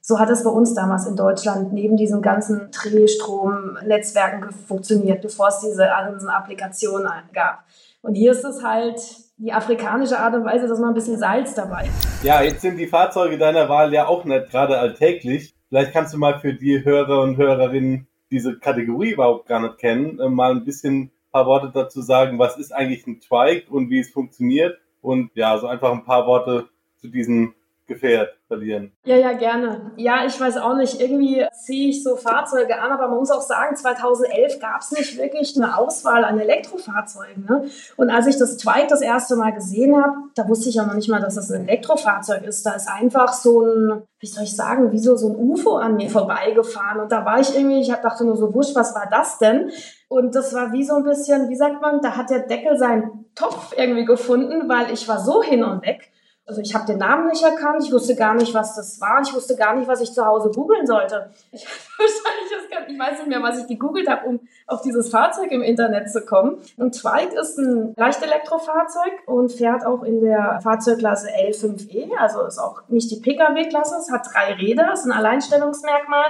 [0.00, 5.60] So hat es bei uns damals in Deutschland neben diesen ganzen Drehstrom-Netzwerken funktioniert, bevor es
[5.60, 7.62] diese ganzen Applikationen gab.
[8.00, 9.00] Und hier ist es halt
[9.38, 11.88] die afrikanische Art und Weise, dass man ein bisschen Salz dabei.
[12.22, 15.54] Ja, jetzt sind die Fahrzeuge deiner Wahl ja auch nicht gerade alltäglich.
[15.68, 20.18] Vielleicht kannst du mal für die Hörer und Hörerinnen diese Kategorie überhaupt gar nicht kennen,
[20.18, 23.90] äh, mal ein bisschen ein paar Worte dazu sagen, was ist eigentlich ein Twike und
[23.90, 27.54] wie es funktioniert und ja, so einfach ein paar Worte zu diesen
[27.88, 28.92] Gefährt verlieren.
[29.06, 29.92] Ja, ja, gerne.
[29.96, 33.40] Ja, ich weiß auch nicht, irgendwie ziehe ich so Fahrzeuge an, aber man muss auch
[33.40, 37.46] sagen, 2011 gab es nicht wirklich eine Auswahl an Elektrofahrzeugen.
[37.48, 37.64] Ne?
[37.96, 40.92] Und als ich das Twike das erste Mal gesehen habe, da wusste ich ja noch
[40.92, 42.66] nicht mal, dass das ein Elektrofahrzeug ist.
[42.66, 45.96] Da ist einfach so ein, wie soll ich sagen, wie so, so ein UFO an
[45.96, 47.00] mir vorbeigefahren.
[47.00, 49.70] Und da war ich irgendwie, ich dachte nur so, wusch, was war das denn?
[50.08, 53.24] Und das war wie so ein bisschen, wie sagt man, da hat der Deckel seinen
[53.34, 56.12] Topf irgendwie gefunden, weil ich war so hin und weg
[56.48, 59.34] also ich habe den Namen nicht erkannt, ich wusste gar nicht, was das war, ich
[59.34, 61.30] wusste gar nicht, was ich zu Hause googeln sollte.
[61.52, 61.62] Ich,
[62.88, 66.24] ich weiß nicht mehr, was ich gegoogelt habe, um auf dieses Fahrzeug im Internet zu
[66.24, 66.56] kommen.
[66.78, 72.80] Und Twike ist ein Leichtelektrofahrzeug und fährt auch in der Fahrzeugklasse L5E, also ist auch
[72.88, 76.24] nicht die Pkw-Klasse, es hat drei Räder, ist ein Alleinstellungsmerkmal.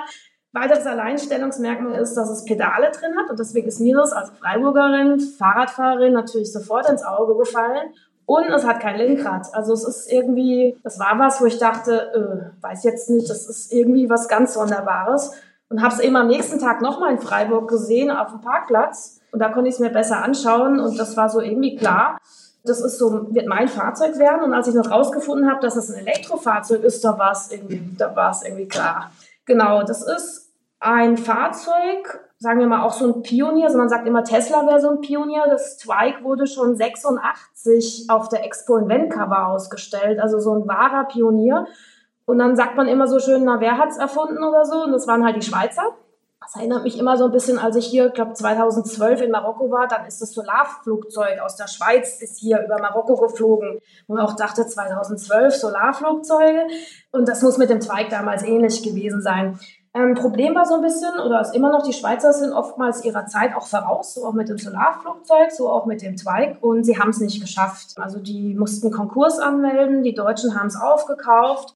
[0.52, 5.20] Weiteres Alleinstellungsmerkmal ist, dass es Pedale drin hat und deswegen ist mir das als Freiburgerin,
[5.20, 7.92] Fahrradfahrerin natürlich sofort ins Auge gefallen.
[8.28, 9.46] Und es hat kein Lenkrad.
[9.54, 13.48] Also es ist irgendwie, das war was, wo ich dachte, äh, weiß jetzt nicht, das
[13.48, 15.32] ist irgendwie was ganz Sonderbares.
[15.70, 19.22] Und habe es eben am nächsten Tag nochmal in Freiburg gesehen auf dem Parkplatz.
[19.32, 22.18] Und da konnte ich es mir besser anschauen und das war so irgendwie klar.
[22.64, 24.42] Das ist so, wird mein Fahrzeug werden.
[24.42, 27.80] Und als ich noch rausgefunden habe, dass es ein Elektrofahrzeug ist, da war es irgendwie,
[27.96, 29.10] da war es irgendwie klar.
[29.46, 33.66] Genau, das ist ein Fahrzeug, sagen wir mal, auch so ein Pionier.
[33.66, 35.44] Also man sagt immer, Tesla wäre so ein Pionier.
[35.48, 40.20] Das Twike wurde schon 86 auf der Expo in Vancouver ausgestellt.
[40.20, 41.66] Also so ein wahrer Pionier.
[42.26, 44.84] Und dann sagt man immer so schön, na, wer hat's erfunden oder so?
[44.84, 45.94] Und das waren halt die Schweizer.
[46.40, 49.86] Das erinnert mich immer so ein bisschen, als ich hier, glaube 2012 in Marokko war,
[49.86, 53.80] dann ist das Solarflugzeug aus der Schweiz ist hier über Marokko geflogen.
[54.06, 56.62] Und man auch dachte, 2012 Solarflugzeuge.
[57.10, 59.58] Und das muss mit dem Zweig damals ähnlich gewesen sein.
[59.98, 63.26] Ähm, Problem war so ein bisschen, oder ist immer noch, die Schweizer sind oftmals ihrer
[63.26, 66.98] Zeit auch voraus, so auch mit dem Solarflugzeug, so auch mit dem Zweig, und sie
[66.98, 67.94] haben es nicht geschafft.
[67.96, 71.74] Also die mussten Konkurs anmelden, die Deutschen haben es aufgekauft.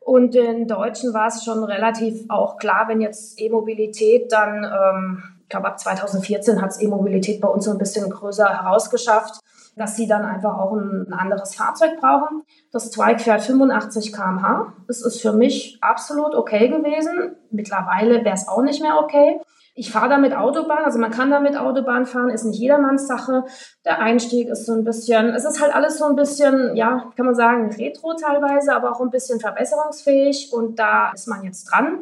[0.00, 5.48] Und den Deutschen war es schon relativ auch klar, wenn jetzt E-Mobilität dann, ähm, ich
[5.48, 9.40] glaube ab 2014 hat es E-Mobilität bei uns so ein bisschen größer herausgeschafft,
[9.76, 12.42] dass sie dann einfach auch ein, anderes Fahrzeug brauchen.
[12.72, 14.72] Das Twike fährt 85 km/h.
[14.86, 17.36] Das ist für mich absolut okay gewesen.
[17.50, 19.40] Mittlerweile wäre es auch nicht mehr okay.
[19.74, 23.44] Ich fahre damit Autobahn, also man kann damit Autobahn fahren, ist nicht jedermanns Sache.
[23.86, 27.24] Der Einstieg ist so ein bisschen, es ist halt alles so ein bisschen, ja, kann
[27.24, 32.00] man sagen, retro teilweise, aber auch ein bisschen verbesserungsfähig und da ist man jetzt dran.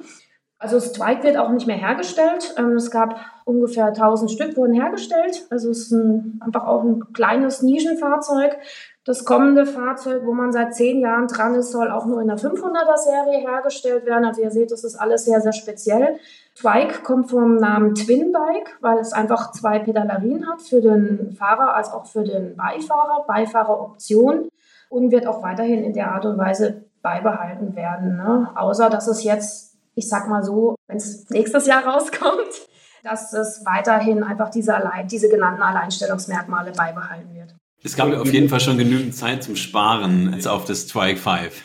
[0.62, 2.54] Also Strike wird auch nicht mehr hergestellt.
[2.58, 5.46] Ähm, es gab ungefähr 1000 Stück wurden hergestellt.
[5.48, 8.58] Also es ist ein, einfach auch ein kleines Nischenfahrzeug.
[9.04, 12.36] Das kommende Fahrzeug, wo man seit zehn Jahren dran ist, soll auch nur in der
[12.36, 14.26] 500er Serie hergestellt werden.
[14.26, 16.18] Also ihr seht, das ist alles sehr, sehr speziell.
[16.54, 21.74] Twike kommt vom Namen Twin Bike, weil es einfach zwei Pedalerien hat für den Fahrer
[21.74, 24.50] als auch für den Beifahrer, Beifahreroption
[24.90, 28.18] und wird auch weiterhin in der Art und Weise beibehalten werden.
[28.18, 28.50] Ne?
[28.54, 29.69] Außer dass es jetzt
[30.00, 32.68] ich sag mal so, wenn es nächstes Jahr rauskommt,
[33.04, 37.54] dass es weiterhin einfach diese, allein, diese genannten Alleinstellungsmerkmale beibehalten wird.
[37.82, 41.62] Es gab auf jeden Fall schon genügend Zeit zum Sparen jetzt auf das Twike 5.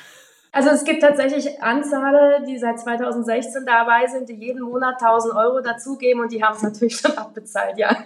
[0.53, 5.59] Also es gibt tatsächlich Anzahle, die seit 2016 dabei sind, die jeden Monat 1000 Euro
[5.59, 7.89] dazugeben und die haben es natürlich schon abbezahlt, ja.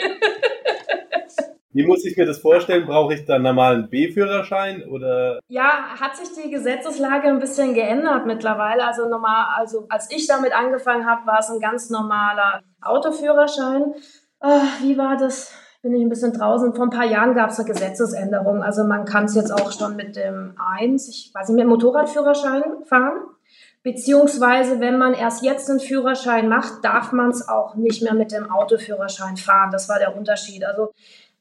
[1.71, 2.87] Wie muss ich mir das vorstellen?
[2.87, 5.39] Brauche ich da einen normalen B-Führerschein oder?
[5.49, 8.85] Ja, hat sich die Gesetzeslage ein bisschen geändert mittlerweile.
[8.85, 13.93] Also normal, also als ich damit angefangen habe, war es ein ganz normaler Autoführerschein.
[14.41, 15.53] Oh, wie war das?
[15.83, 16.73] Bin ich ein bisschen draußen.
[16.73, 18.63] Vor ein paar Jahren gab es eine Gesetzesänderung.
[18.63, 21.69] Also man kann es jetzt auch schon mit dem 1, ich weiß nicht, mit dem
[21.69, 23.21] Motorradführerschein fahren.
[23.81, 28.33] Beziehungsweise, wenn man erst jetzt einen Führerschein macht, darf man es auch nicht mehr mit
[28.33, 29.69] dem Autoführerschein fahren.
[29.71, 30.65] Das war der Unterschied.
[30.65, 30.91] Also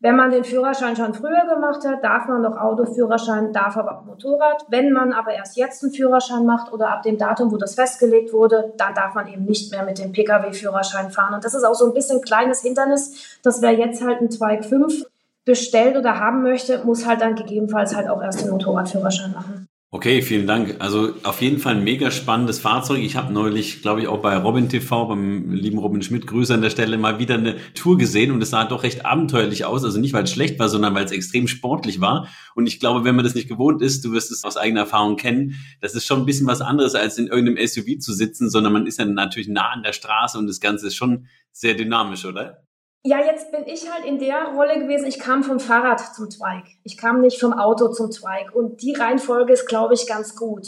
[0.00, 4.04] wenn man den Führerschein schon früher gemacht hat, darf man noch Autoführerschein, darf aber auch
[4.04, 4.64] Motorrad.
[4.68, 8.32] Wenn man aber erst jetzt einen Führerschein macht oder ab dem Datum, wo das festgelegt
[8.32, 11.34] wurde, dann darf man eben nicht mehr mit dem Pkw-Führerschein fahren.
[11.34, 14.30] Und das ist auch so ein bisschen ein kleines Hindernis, dass wer jetzt halt einen
[14.30, 15.04] Zweig 5
[15.44, 19.67] bestellt oder haben möchte, muss halt dann gegebenenfalls halt auch erst den Motorradführerschein machen.
[19.90, 20.76] Okay, vielen Dank.
[20.80, 22.98] Also auf jeden Fall ein mega spannendes Fahrzeug.
[22.98, 26.60] Ich habe neulich, glaube ich, auch bei Robin TV, beim lieben Robin Schmidt, Grüße an
[26.60, 29.84] der Stelle, mal wieder eine Tour gesehen und es sah doch recht abenteuerlich aus.
[29.84, 32.28] Also nicht, weil es schlecht war, sondern weil es extrem sportlich war.
[32.54, 35.16] Und ich glaube, wenn man das nicht gewohnt ist, du wirst es aus eigener Erfahrung
[35.16, 38.74] kennen, das ist schon ein bisschen was anderes, als in irgendeinem SUV zu sitzen, sondern
[38.74, 42.26] man ist ja natürlich nah an der Straße und das Ganze ist schon sehr dynamisch,
[42.26, 42.67] oder?
[43.04, 46.64] Ja, jetzt bin ich halt in der Rolle gewesen, ich kam vom Fahrrad zum Zweig.
[46.84, 48.54] Ich kam nicht vom Auto zum Zweig.
[48.54, 50.66] Und die Reihenfolge ist, glaube ich, ganz gut.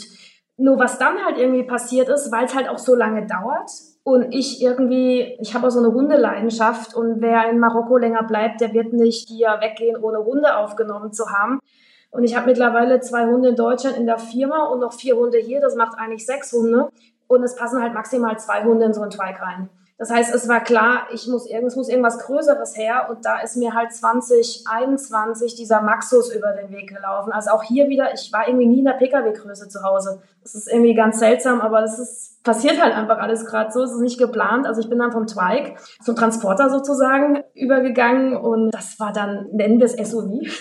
[0.57, 3.69] Nur was dann halt irgendwie passiert ist, weil es halt auch so lange dauert
[4.03, 8.59] und ich irgendwie, ich habe auch so eine Hundeleidenschaft und wer in Marokko länger bleibt,
[8.61, 11.59] der wird nicht hier weggehen, ohne Hunde aufgenommen zu haben.
[12.09, 15.37] Und ich habe mittlerweile zwei Hunde in Deutschland in der Firma und noch vier Hunde
[15.37, 16.89] hier, das macht eigentlich sechs Hunde.
[17.27, 19.69] Und es passen halt maximal zwei Hunde in so einen Zweig rein.
[19.97, 23.55] Das heißt, es war klar, ich muss, es muss irgendwas Größeres her und da ist
[23.55, 27.31] mir halt 2021 dieser Maxus über den Weg gelaufen.
[27.31, 30.21] Also auch hier wieder, ich war irgendwie nie in der Pkw-Größe zu Hause.
[30.41, 33.83] Das ist irgendwie ganz seltsam, aber das ist, passiert halt einfach alles gerade so.
[33.83, 34.65] Es ist nicht geplant.
[34.65, 39.79] Also ich bin dann vom Twike zum Transporter sozusagen übergegangen und das war dann, nennen
[39.79, 40.41] wir es SUV.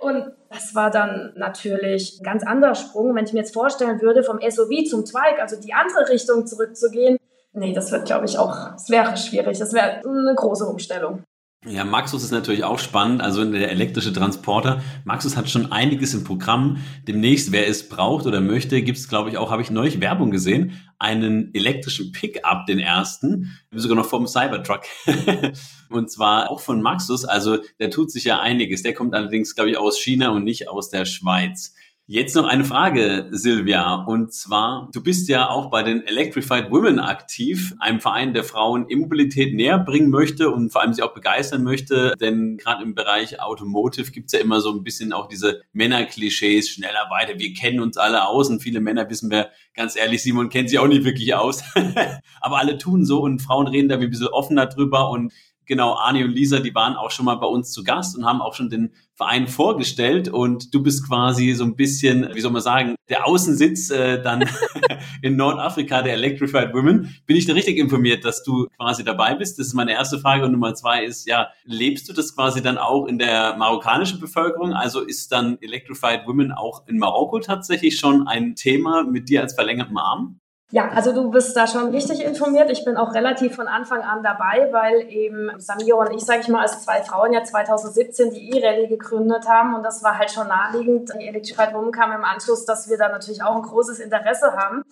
[0.00, 3.14] Und das war dann natürlich ein ganz anderer Sprung.
[3.14, 7.18] Wenn ich mir jetzt vorstellen würde, vom SUV zum Twike, also die andere Richtung zurückzugehen,
[7.52, 9.58] nee, das wird, glaube ich, auch, es wäre schwierig.
[9.58, 11.24] Das wäre eine große Umstellung.
[11.66, 14.80] Ja, Maxus ist natürlich auch spannend, also der elektrische Transporter.
[15.04, 16.78] Maxus hat schon einiges im Programm.
[17.06, 20.30] Demnächst, wer es braucht oder möchte, gibt es, glaube ich, auch, habe ich neulich Werbung
[20.30, 24.84] gesehen, einen elektrischen Pickup, den ersten, sogar noch vom Cybertruck.
[25.90, 27.26] und zwar auch von Maxus.
[27.26, 28.82] Also der tut sich ja einiges.
[28.82, 31.74] Der kommt allerdings, glaube ich, aus China und nicht aus der Schweiz.
[32.12, 33.94] Jetzt noch eine Frage, Silvia.
[33.94, 38.88] Und zwar, du bist ja auch bei den Electrified Women aktiv, einem Verein, der Frauen
[38.88, 42.14] Immobilität näher bringen möchte und vor allem sie auch begeistern möchte.
[42.20, 47.06] Denn gerade im Bereich Automotive gibt's ja immer so ein bisschen auch diese Männerklischees, schneller
[47.10, 47.38] weiter.
[47.38, 50.80] Wir kennen uns alle aus und viele Männer wissen wir, ganz ehrlich, Simon kennt sich
[50.80, 51.62] auch nicht wirklich aus.
[52.40, 55.32] Aber alle tun so und Frauen reden da wie ein bisschen offener drüber und
[55.70, 58.42] genau, Arni und Lisa, die waren auch schon mal bei uns zu Gast und haben
[58.42, 62.60] auch schon den Verein vorgestellt und du bist quasi so ein bisschen, wie soll man
[62.60, 64.44] sagen, der Außensitz äh, dann
[65.22, 67.14] in Nordafrika der Electrified Women.
[67.24, 69.60] Bin ich da richtig informiert, dass du quasi dabei bist?
[69.60, 72.76] Das ist meine erste Frage und Nummer zwei ist, ja, lebst du das quasi dann
[72.76, 74.72] auch in der marokkanischen Bevölkerung?
[74.72, 79.54] Also ist dann Electrified Women auch in Marokko tatsächlich schon ein Thema mit dir als
[79.54, 80.40] verlängertem Arm?
[80.72, 82.70] Ja, also du bist da schon richtig informiert.
[82.70, 86.48] Ich bin auch relativ von Anfang an dabei, weil eben Samir und ich, sage ich
[86.48, 90.46] mal, als zwei Frauen ja 2017 die E-Rallye gegründet haben und das war halt schon
[90.46, 91.10] naheliegend.
[91.20, 94.84] Die Electrified Woman kam im Anschluss, dass wir da natürlich auch ein großes Interesse haben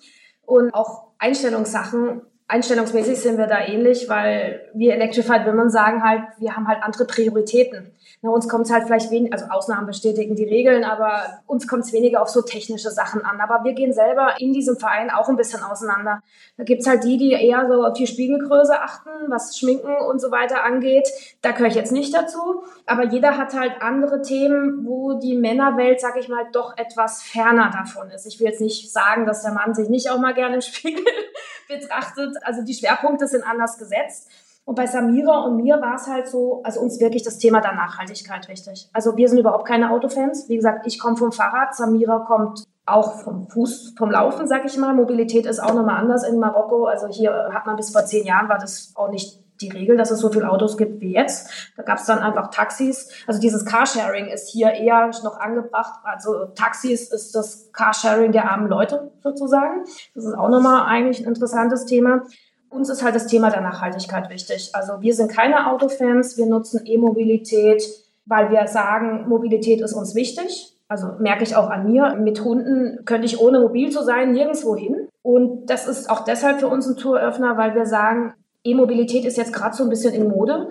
[0.46, 6.56] und auch Einstellungssachen einstellungsmäßig sind wir da ähnlich, weil wir Electrified Women sagen halt, wir
[6.56, 7.92] haben halt andere Prioritäten.
[8.20, 11.85] Na, uns kommt es halt vielleicht weniger, also Ausnahmen bestätigen die Regeln, aber uns kommt
[11.85, 13.40] es weniger auf so technische Sachen an.
[13.40, 16.20] Aber wir gehen selber in diesem Verein auch ein bisschen auseinander.
[16.57, 20.33] Da gibt's halt die, die eher so auf die Spiegelgröße achten, was Schminken und so
[20.33, 21.09] weiter angeht.
[21.42, 22.64] Da gehöre ich jetzt nicht dazu.
[22.87, 27.70] Aber jeder hat halt andere Themen, wo die Männerwelt, sag ich mal, doch etwas ferner
[27.70, 28.26] davon ist.
[28.26, 31.04] Ich will jetzt nicht sagen, dass der Mann sich nicht auch mal gerne im Spiegel
[31.68, 32.37] betrachtet.
[32.42, 34.28] Also die Schwerpunkte sind anders gesetzt.
[34.68, 37.72] Und bei Samira und mir war es halt so, also uns wirklich das Thema der
[37.72, 38.90] Nachhaltigkeit wichtig.
[38.92, 40.46] Also wir sind überhaupt keine Autofans.
[40.50, 44.76] Wie gesagt, ich komme vom Fahrrad, Samira kommt auch vom Fuß, vom Laufen, sag ich
[44.76, 44.92] mal.
[44.92, 46.85] Mobilität ist auch nochmal anders in Marokko.
[46.85, 50.11] Also hier hat man bis vor zehn Jahren war das auch nicht die Regel, dass
[50.11, 51.72] es so viele Autos gibt wie jetzt.
[51.78, 53.11] Da gab es dann einfach Taxis.
[53.26, 55.98] Also dieses Carsharing ist hier eher noch angebracht.
[56.04, 59.85] Also Taxis ist das Carsharing der armen Leute sozusagen.
[60.14, 62.24] Das ist auch nochmal eigentlich ein interessantes Thema.
[62.70, 64.70] Uns ist halt das Thema der Nachhaltigkeit wichtig.
[64.74, 67.83] Also wir sind keine Autofans, wir nutzen E-Mobilität,
[68.26, 70.74] weil wir sagen, Mobilität ist uns wichtig.
[70.88, 72.14] Also merke ich auch an mir.
[72.14, 75.09] Mit Hunden könnte ich ohne mobil zu sein nirgendwo hin.
[75.22, 79.52] Und das ist auch deshalb für uns ein Touröffner, weil wir sagen, E-Mobilität ist jetzt
[79.52, 80.68] gerade so ein bisschen in Mode.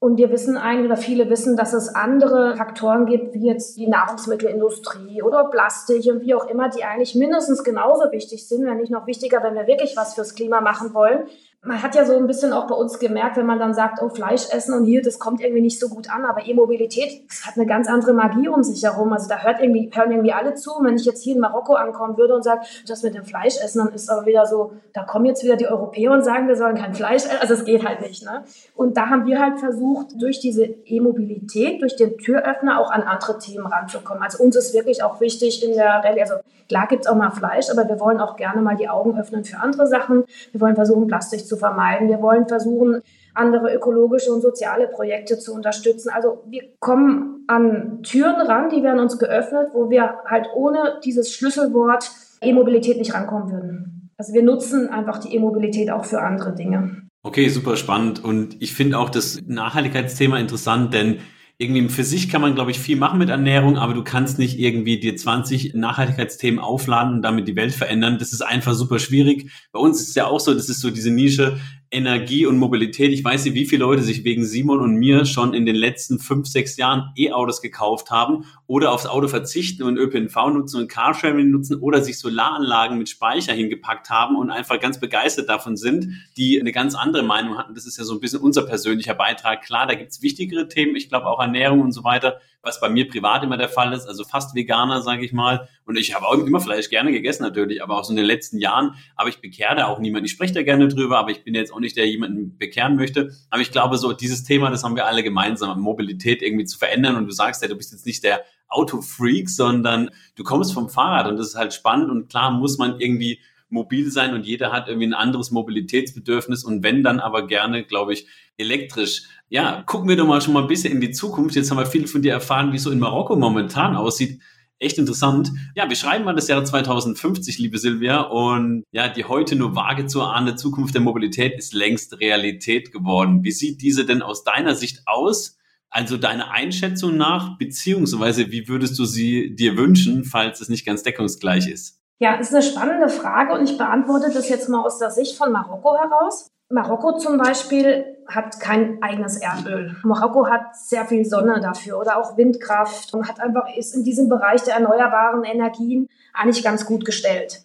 [0.00, 3.88] Und wir wissen eigentlich, oder viele wissen, dass es andere Faktoren gibt, wie jetzt die
[3.88, 8.92] Nahrungsmittelindustrie oder Plastik und wie auch immer, die eigentlich mindestens genauso wichtig sind, wenn nicht
[8.92, 11.26] noch wichtiger, wenn wir wirklich was fürs Klima machen wollen
[11.62, 14.08] man hat ja so ein bisschen auch bei uns gemerkt, wenn man dann sagt, oh,
[14.08, 17.66] Fleisch essen und hier, das kommt irgendwie nicht so gut an, aber E-Mobilität hat eine
[17.66, 19.12] ganz andere Magie um sich herum.
[19.12, 20.76] Also da hört irgendwie, hören irgendwie alle zu.
[20.76, 23.56] Und wenn ich jetzt hier in Marokko ankommen würde und sage, das mit dem Fleisch
[23.56, 26.54] essen, dann ist aber wieder so, da kommen jetzt wieder die Europäer und sagen, wir
[26.54, 27.38] sollen kein Fleisch essen.
[27.40, 28.24] Also es geht halt nicht.
[28.24, 28.44] Ne?
[28.76, 33.36] Und da haben wir halt versucht, durch diese E-Mobilität, durch den Türöffner auch an andere
[33.40, 34.22] Themen ranzukommen.
[34.22, 36.34] Also uns ist wirklich auch wichtig in der Rallye, also
[36.68, 39.44] klar gibt es auch mal Fleisch, aber wir wollen auch gerne mal die Augen öffnen
[39.44, 40.24] für andere Sachen.
[40.52, 42.08] Wir wollen versuchen, Plastik zu vermeiden.
[42.08, 43.02] Wir wollen versuchen,
[43.34, 46.10] andere ökologische und soziale Projekte zu unterstützen.
[46.10, 51.32] Also wir kommen an Türen ran, die werden uns geöffnet, wo wir halt ohne dieses
[51.32, 54.10] Schlüsselwort E-Mobilität nicht rankommen würden.
[54.16, 57.02] Also wir nutzen einfach die E-Mobilität auch für andere Dinge.
[57.22, 58.22] Okay, super spannend.
[58.22, 61.18] Und ich finde auch das Nachhaltigkeitsthema interessant, denn
[61.60, 64.60] irgendwie für sich kann man, glaube ich, viel machen mit Ernährung, aber du kannst nicht
[64.60, 68.18] irgendwie dir 20 Nachhaltigkeitsthemen aufladen und damit die Welt verändern.
[68.18, 69.50] Das ist einfach super schwierig.
[69.72, 71.58] Bei uns ist es ja auch so, das ist so diese Nische,
[71.90, 73.12] Energie und Mobilität.
[73.12, 76.18] Ich weiß nicht, wie viele Leute sich wegen Simon und mir schon in den letzten
[76.18, 81.50] fünf, sechs Jahren E-Autos gekauft haben oder aufs Auto verzichten und ÖPNV nutzen und Carsharing
[81.50, 86.60] nutzen oder sich Solaranlagen mit Speicher hingepackt haben und einfach ganz begeistert davon sind, die
[86.60, 87.74] eine ganz andere Meinung hatten.
[87.74, 89.62] Das ist ja so ein bisschen unser persönlicher Beitrag.
[89.62, 90.96] Klar, da gibt's wichtigere Themen.
[90.96, 94.06] Ich glaube auch Ernährung und so weiter was bei mir privat immer der Fall ist,
[94.06, 95.68] also fast Veganer, sage ich mal.
[95.84, 98.58] Und ich habe auch immer Fleisch gerne gegessen natürlich, aber auch so in den letzten
[98.58, 100.26] Jahren habe ich bekehre da auch niemanden.
[100.26, 102.96] Ich spreche da gerne drüber, aber ich bin jetzt auch nicht der, der jemanden bekehren
[102.96, 103.32] möchte.
[103.50, 107.16] Aber ich glaube, so dieses Thema, das haben wir alle gemeinsam, Mobilität irgendwie zu verändern.
[107.16, 111.26] Und du sagst ja, du bist jetzt nicht der Autofreak, sondern du kommst vom Fahrrad
[111.26, 114.88] und das ist halt spannend und klar muss man irgendwie mobil sein und jeder hat
[114.88, 118.26] irgendwie ein anderes Mobilitätsbedürfnis und wenn dann aber gerne, glaube ich,
[118.56, 119.22] elektrisch.
[119.48, 121.56] Ja, gucken wir doch mal schon mal ein bisschen in die Zukunft.
[121.56, 124.40] Jetzt haben wir viel von dir erfahren, wie es so in Marokko momentan aussieht.
[124.80, 125.50] Echt interessant.
[125.74, 128.20] Ja, wir schreiben mal das Jahr 2050, liebe Silvia.
[128.20, 133.42] Und ja, die heute nur vage zu ahnende Zukunft der Mobilität ist längst Realität geworden.
[133.42, 135.58] Wie sieht diese denn aus deiner Sicht aus?
[135.90, 141.02] Also deine Einschätzung nach, beziehungsweise wie würdest du sie dir wünschen, falls es nicht ganz
[141.02, 141.97] deckungsgleich ist?
[142.20, 145.52] Ja, ist eine spannende Frage und ich beantworte das jetzt mal aus der Sicht von
[145.52, 146.50] Marokko heraus.
[146.70, 149.96] Marokko zum Beispiel hat kein eigenes Erdöl.
[150.02, 154.28] Marokko hat sehr viel Sonne dafür oder auch Windkraft und hat einfach, ist in diesem
[154.28, 157.62] Bereich der erneuerbaren Energien eigentlich ganz gut gestellt.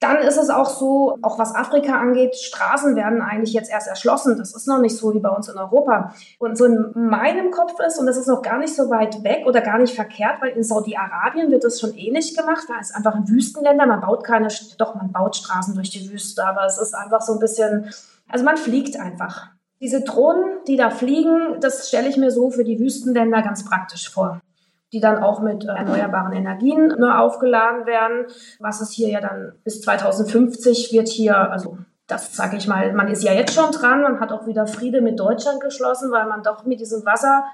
[0.00, 4.38] Dann ist es auch so, auch was Afrika angeht, Straßen werden eigentlich jetzt erst erschlossen.
[4.38, 6.14] Das ist noch nicht so wie bei uns in Europa.
[6.38, 9.44] Und so in meinem Kopf ist, und das ist noch gar nicht so weit weg
[9.46, 12.64] oder gar nicht verkehrt, weil in Saudi-Arabien wird das schon ähnlich gemacht.
[12.68, 13.86] Da ist einfach ein Wüstenländer.
[13.86, 17.32] Man baut keine, doch, man baut Straßen durch die Wüste, aber es ist einfach so
[17.32, 17.92] ein bisschen,
[18.28, 19.48] also man fliegt einfach.
[19.80, 24.08] Diese Drohnen, die da fliegen, das stelle ich mir so für die Wüstenländer ganz praktisch
[24.10, 24.40] vor
[24.92, 28.26] die dann auch mit erneuerbaren Energien ne, aufgeladen werden.
[28.58, 33.08] Was es hier ja dann bis 2050 wird hier, also das sage ich mal, man
[33.08, 36.42] ist ja jetzt schon dran, man hat auch wieder Friede mit Deutschland geschlossen, weil man
[36.42, 37.44] doch mit diesem Wasser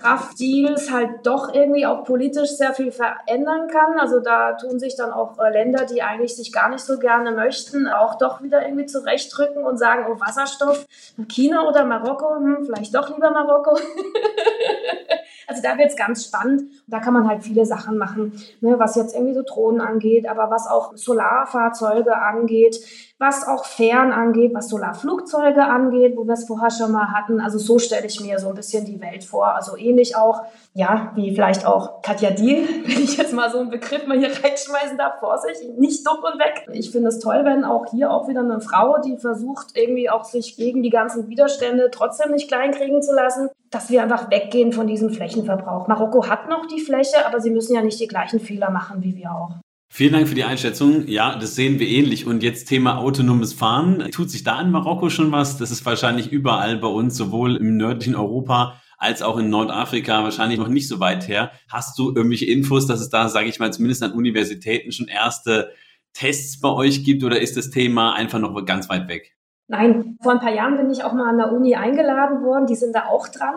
[0.00, 3.98] Kraftdeals halt doch irgendwie auch politisch sehr viel verändern kann.
[3.98, 7.32] Also da tun sich dann auch äh, Länder, die eigentlich sich gar nicht so gerne
[7.32, 10.86] möchten, auch doch wieder irgendwie zurechtdrücken und sagen, oh Wasserstoff,
[11.28, 13.78] China oder Marokko, hm, vielleicht doch lieber Marokko.
[15.50, 16.70] also da wird es ganz spannend.
[16.86, 20.50] Da kann man halt viele Sachen machen, ne, was jetzt irgendwie so Drohnen angeht, aber
[20.50, 22.80] was auch Solarfahrzeuge angeht
[23.20, 27.38] was auch Fähren angeht, was Solarflugzeuge angeht, wo wir es vorher schon mal hatten.
[27.38, 29.54] Also so stelle ich mir so ein bisschen die Welt vor.
[29.54, 33.68] Also ähnlich auch, ja, wie vielleicht auch Katja Diel, wenn ich jetzt mal so einen
[33.68, 36.66] Begriff mal hier reinschmeißen darf, Vorsicht, nicht dumm und weg.
[36.72, 40.24] Ich finde es toll, wenn auch hier auch wieder eine Frau, die versucht irgendwie auch
[40.24, 44.86] sich gegen die ganzen Widerstände trotzdem nicht kleinkriegen zu lassen, dass wir einfach weggehen von
[44.86, 45.88] diesem Flächenverbrauch.
[45.88, 49.16] Marokko hat noch die Fläche, aber sie müssen ja nicht die gleichen Fehler machen wie
[49.16, 49.60] wir auch.
[49.92, 51.08] Vielen Dank für die Einschätzung.
[51.08, 52.24] Ja, das sehen wir ähnlich.
[52.24, 54.08] Und jetzt Thema autonomes Fahren.
[54.12, 55.56] Tut sich da in Marokko schon was?
[55.56, 60.58] Das ist wahrscheinlich überall bei uns, sowohl im nördlichen Europa als auch in Nordafrika wahrscheinlich
[60.58, 61.50] noch nicht so weit her.
[61.68, 65.72] Hast du irgendwelche Infos, dass es da, sage ich mal, zumindest an Universitäten schon erste
[66.12, 69.34] Tests bei euch gibt oder ist das Thema einfach noch ganz weit weg?
[69.70, 72.66] Nein, vor ein paar Jahren bin ich auch mal an der Uni eingeladen worden.
[72.66, 73.54] Die sind da auch dran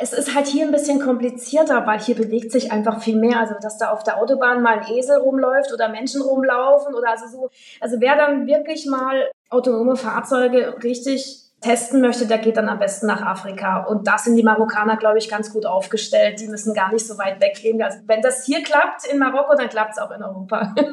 [0.00, 3.38] es ist halt hier ein bisschen komplizierter, weil hier bewegt sich einfach viel mehr.
[3.38, 7.26] Also, dass da auf der Autobahn mal ein Esel rumläuft oder Menschen rumlaufen oder also
[7.26, 7.50] so.
[7.80, 13.06] Also, wer dann wirklich mal autonome Fahrzeuge richtig testen möchte, der geht dann am besten
[13.06, 13.84] nach Afrika.
[13.84, 16.40] Und da sind die Marokkaner, glaube ich, ganz gut aufgestellt.
[16.40, 17.82] Die müssen gar nicht so weit weggehen.
[17.82, 20.74] Also, wenn das hier klappt in Marokko, dann klappt es auch in Europa.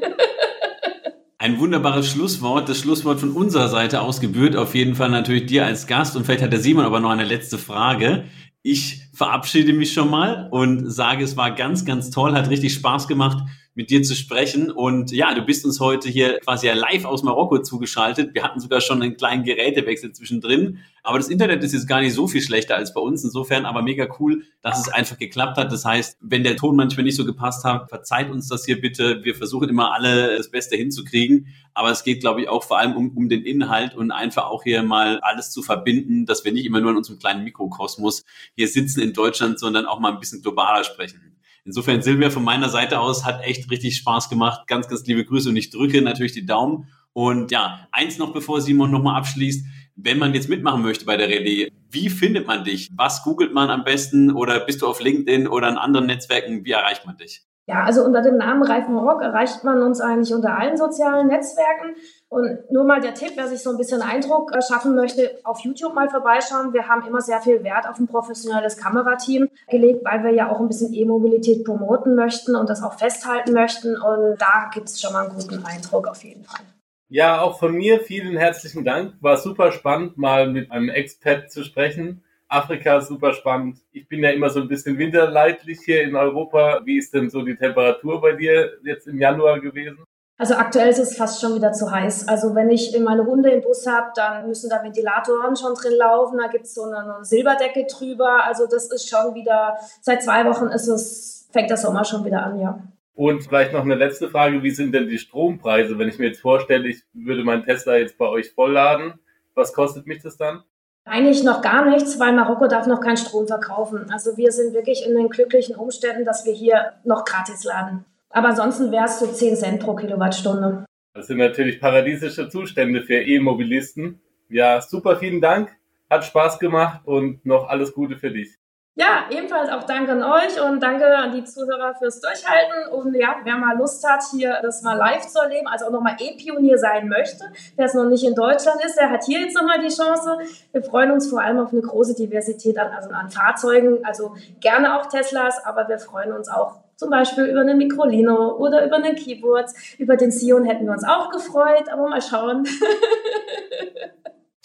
[1.47, 2.67] Ein wunderbares Schlusswort.
[2.67, 6.17] Das Schlusswort von unserer Seite aus gebührt auf jeden Fall natürlich dir als Gast.
[6.17, 8.25] Und vielleicht hat der Simon aber noch eine letzte Frage.
[8.63, 13.07] Ich verabschiede mich schon mal und sage, es war ganz, ganz toll, hat richtig Spaß
[13.07, 13.37] gemacht
[13.77, 14.71] mit dir zu sprechen.
[14.71, 18.33] Und ja, du bist uns heute hier quasi live aus Marokko zugeschaltet.
[18.33, 20.79] Wir hatten sogar schon einen kleinen Gerätewechsel zwischendrin.
[21.03, 23.23] Aber das Internet ist jetzt gar nicht so viel schlechter als bei uns.
[23.23, 25.71] Insofern aber mega cool, dass es einfach geklappt hat.
[25.71, 29.23] Das heißt, wenn der Ton manchmal nicht so gepasst hat, verzeiht uns das hier bitte.
[29.23, 31.45] Wir versuchen immer alle das Beste hinzukriegen.
[31.75, 34.63] Aber es geht, glaube ich, auch vor allem um, um den Inhalt und einfach auch
[34.63, 38.25] hier mal alles zu verbinden, dass wir nicht immer nur in unserem kleinen Mikrokosmos
[38.55, 41.26] hier sitzen in Deutschland, sondern auch mal ein bisschen globaler sprechen.
[41.67, 44.67] Insofern, Silvia, von meiner Seite aus hat echt richtig Spaß gemacht.
[44.67, 46.87] Ganz, ganz liebe Grüße und ich drücke natürlich die Daumen.
[47.11, 49.65] Und ja, eins noch, bevor Simon nochmal abschließt.
[49.97, 52.89] Wenn man jetzt mitmachen möchte bei der Rallye, wie findet man dich?
[52.95, 54.31] Was googelt man am besten?
[54.31, 56.63] Oder bist du auf LinkedIn oder in anderen Netzwerken?
[56.63, 57.41] Wie erreicht man dich?
[57.69, 61.95] Ja, also unter dem Namen Reifen Rock erreicht man uns eigentlich unter allen sozialen Netzwerken.
[62.29, 65.59] Und nur mal der Tipp, wer sich so ein bisschen Eindruck äh, schaffen möchte, auf
[65.59, 66.71] YouTube mal vorbeischauen.
[66.71, 70.61] Wir haben immer sehr viel Wert auf ein professionelles Kamerateam gelegt, weil wir ja auch
[70.61, 73.97] ein bisschen E-Mobilität promoten möchten und das auch festhalten möchten.
[73.97, 76.61] Und da gibt es schon mal einen guten Eindruck auf jeden Fall.
[77.09, 79.15] Ja, auch von mir vielen herzlichen Dank.
[79.19, 82.23] War super spannend, mal mit einem Expat zu sprechen.
[82.49, 83.79] Afrika ist super spannend.
[83.91, 86.81] Ich bin ja immer so ein bisschen winterleidlich hier in Europa.
[86.85, 90.03] Wie ist denn so die Temperatur bei dir jetzt im Januar gewesen?
[90.39, 92.27] Also aktuell ist es fast schon wieder zu heiß.
[92.27, 96.37] Also wenn ich meine Hunde im Bus habe, dann müssen da Ventilatoren schon drin laufen.
[96.37, 98.43] Da gibt es so eine, eine Silberdecke drüber.
[98.45, 102.43] Also das ist schon wieder, seit zwei Wochen ist es, fängt der Sommer schon wieder
[102.43, 102.79] an, ja.
[103.15, 105.97] Und vielleicht noch eine letzte Frage, wie sind denn die Strompreise?
[105.97, 109.15] Wenn ich mir jetzt vorstelle, ich würde meinen Tesla jetzt bei euch vollladen,
[109.55, 110.61] was kostet mich das dann?
[111.09, 114.07] Eigentlich noch gar nichts, weil Marokko darf noch keinen Strom verkaufen.
[114.11, 118.03] Also wir sind wirklich in den glücklichen Umständen, dass wir hier noch gratis laden.
[118.29, 120.85] Aber ansonsten wäre es so 10 Cent pro Kilowattstunde.
[121.13, 124.19] Das sind natürlich paradiesische Zustände für E-Mobilisten.
[124.49, 125.71] Ja, super, vielen Dank.
[126.09, 128.55] Hat Spaß gemacht und noch alles Gute für dich.
[128.99, 132.91] Ja, ebenfalls auch danke an euch und danke an die Zuhörer fürs Durchhalten.
[132.91, 136.15] Und ja, wer mal Lust hat, hier das mal live zu erleben, also auch nochmal
[136.19, 137.45] E-Pionier sein möchte,
[137.77, 140.39] der es noch nicht in Deutschland ist, der hat hier jetzt nochmal die Chance.
[140.71, 144.99] Wir freuen uns vor allem auf eine große Diversität an, also an Fahrzeugen, also gerne
[144.99, 149.15] auch Teslas, aber wir freuen uns auch zum Beispiel über eine Microlino oder über einen
[149.15, 149.69] Keyboard.
[149.99, 152.67] Über den Sion hätten wir uns auch gefreut, aber mal schauen.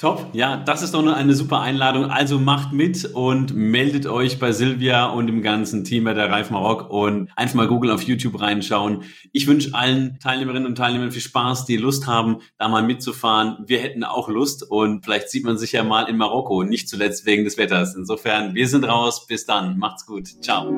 [0.02, 2.06] Top, ja, das ist doch eine super Einladung.
[2.06, 6.50] Also macht mit und meldet euch bei Silvia und dem ganzen Team bei der Reif
[6.50, 9.04] Maroc und einfach mal Google auf YouTube reinschauen.
[9.30, 13.58] Ich wünsche allen Teilnehmerinnen und Teilnehmern viel Spaß, die Lust haben, da mal mitzufahren.
[13.64, 17.24] Wir hätten auch Lust und vielleicht sieht man sich ja mal in Marokko, nicht zuletzt
[17.24, 17.94] wegen des Wetters.
[17.94, 19.28] Insofern, wir sind raus.
[19.28, 19.78] Bis dann.
[19.78, 20.26] Macht's gut.
[20.42, 20.68] Ciao.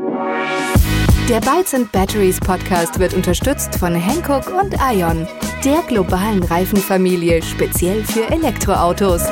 [1.29, 5.27] Der Bytes and Batteries Podcast wird unterstützt von Hankook und Ion,
[5.65, 9.23] der globalen Reifenfamilie speziell für Elektroautos.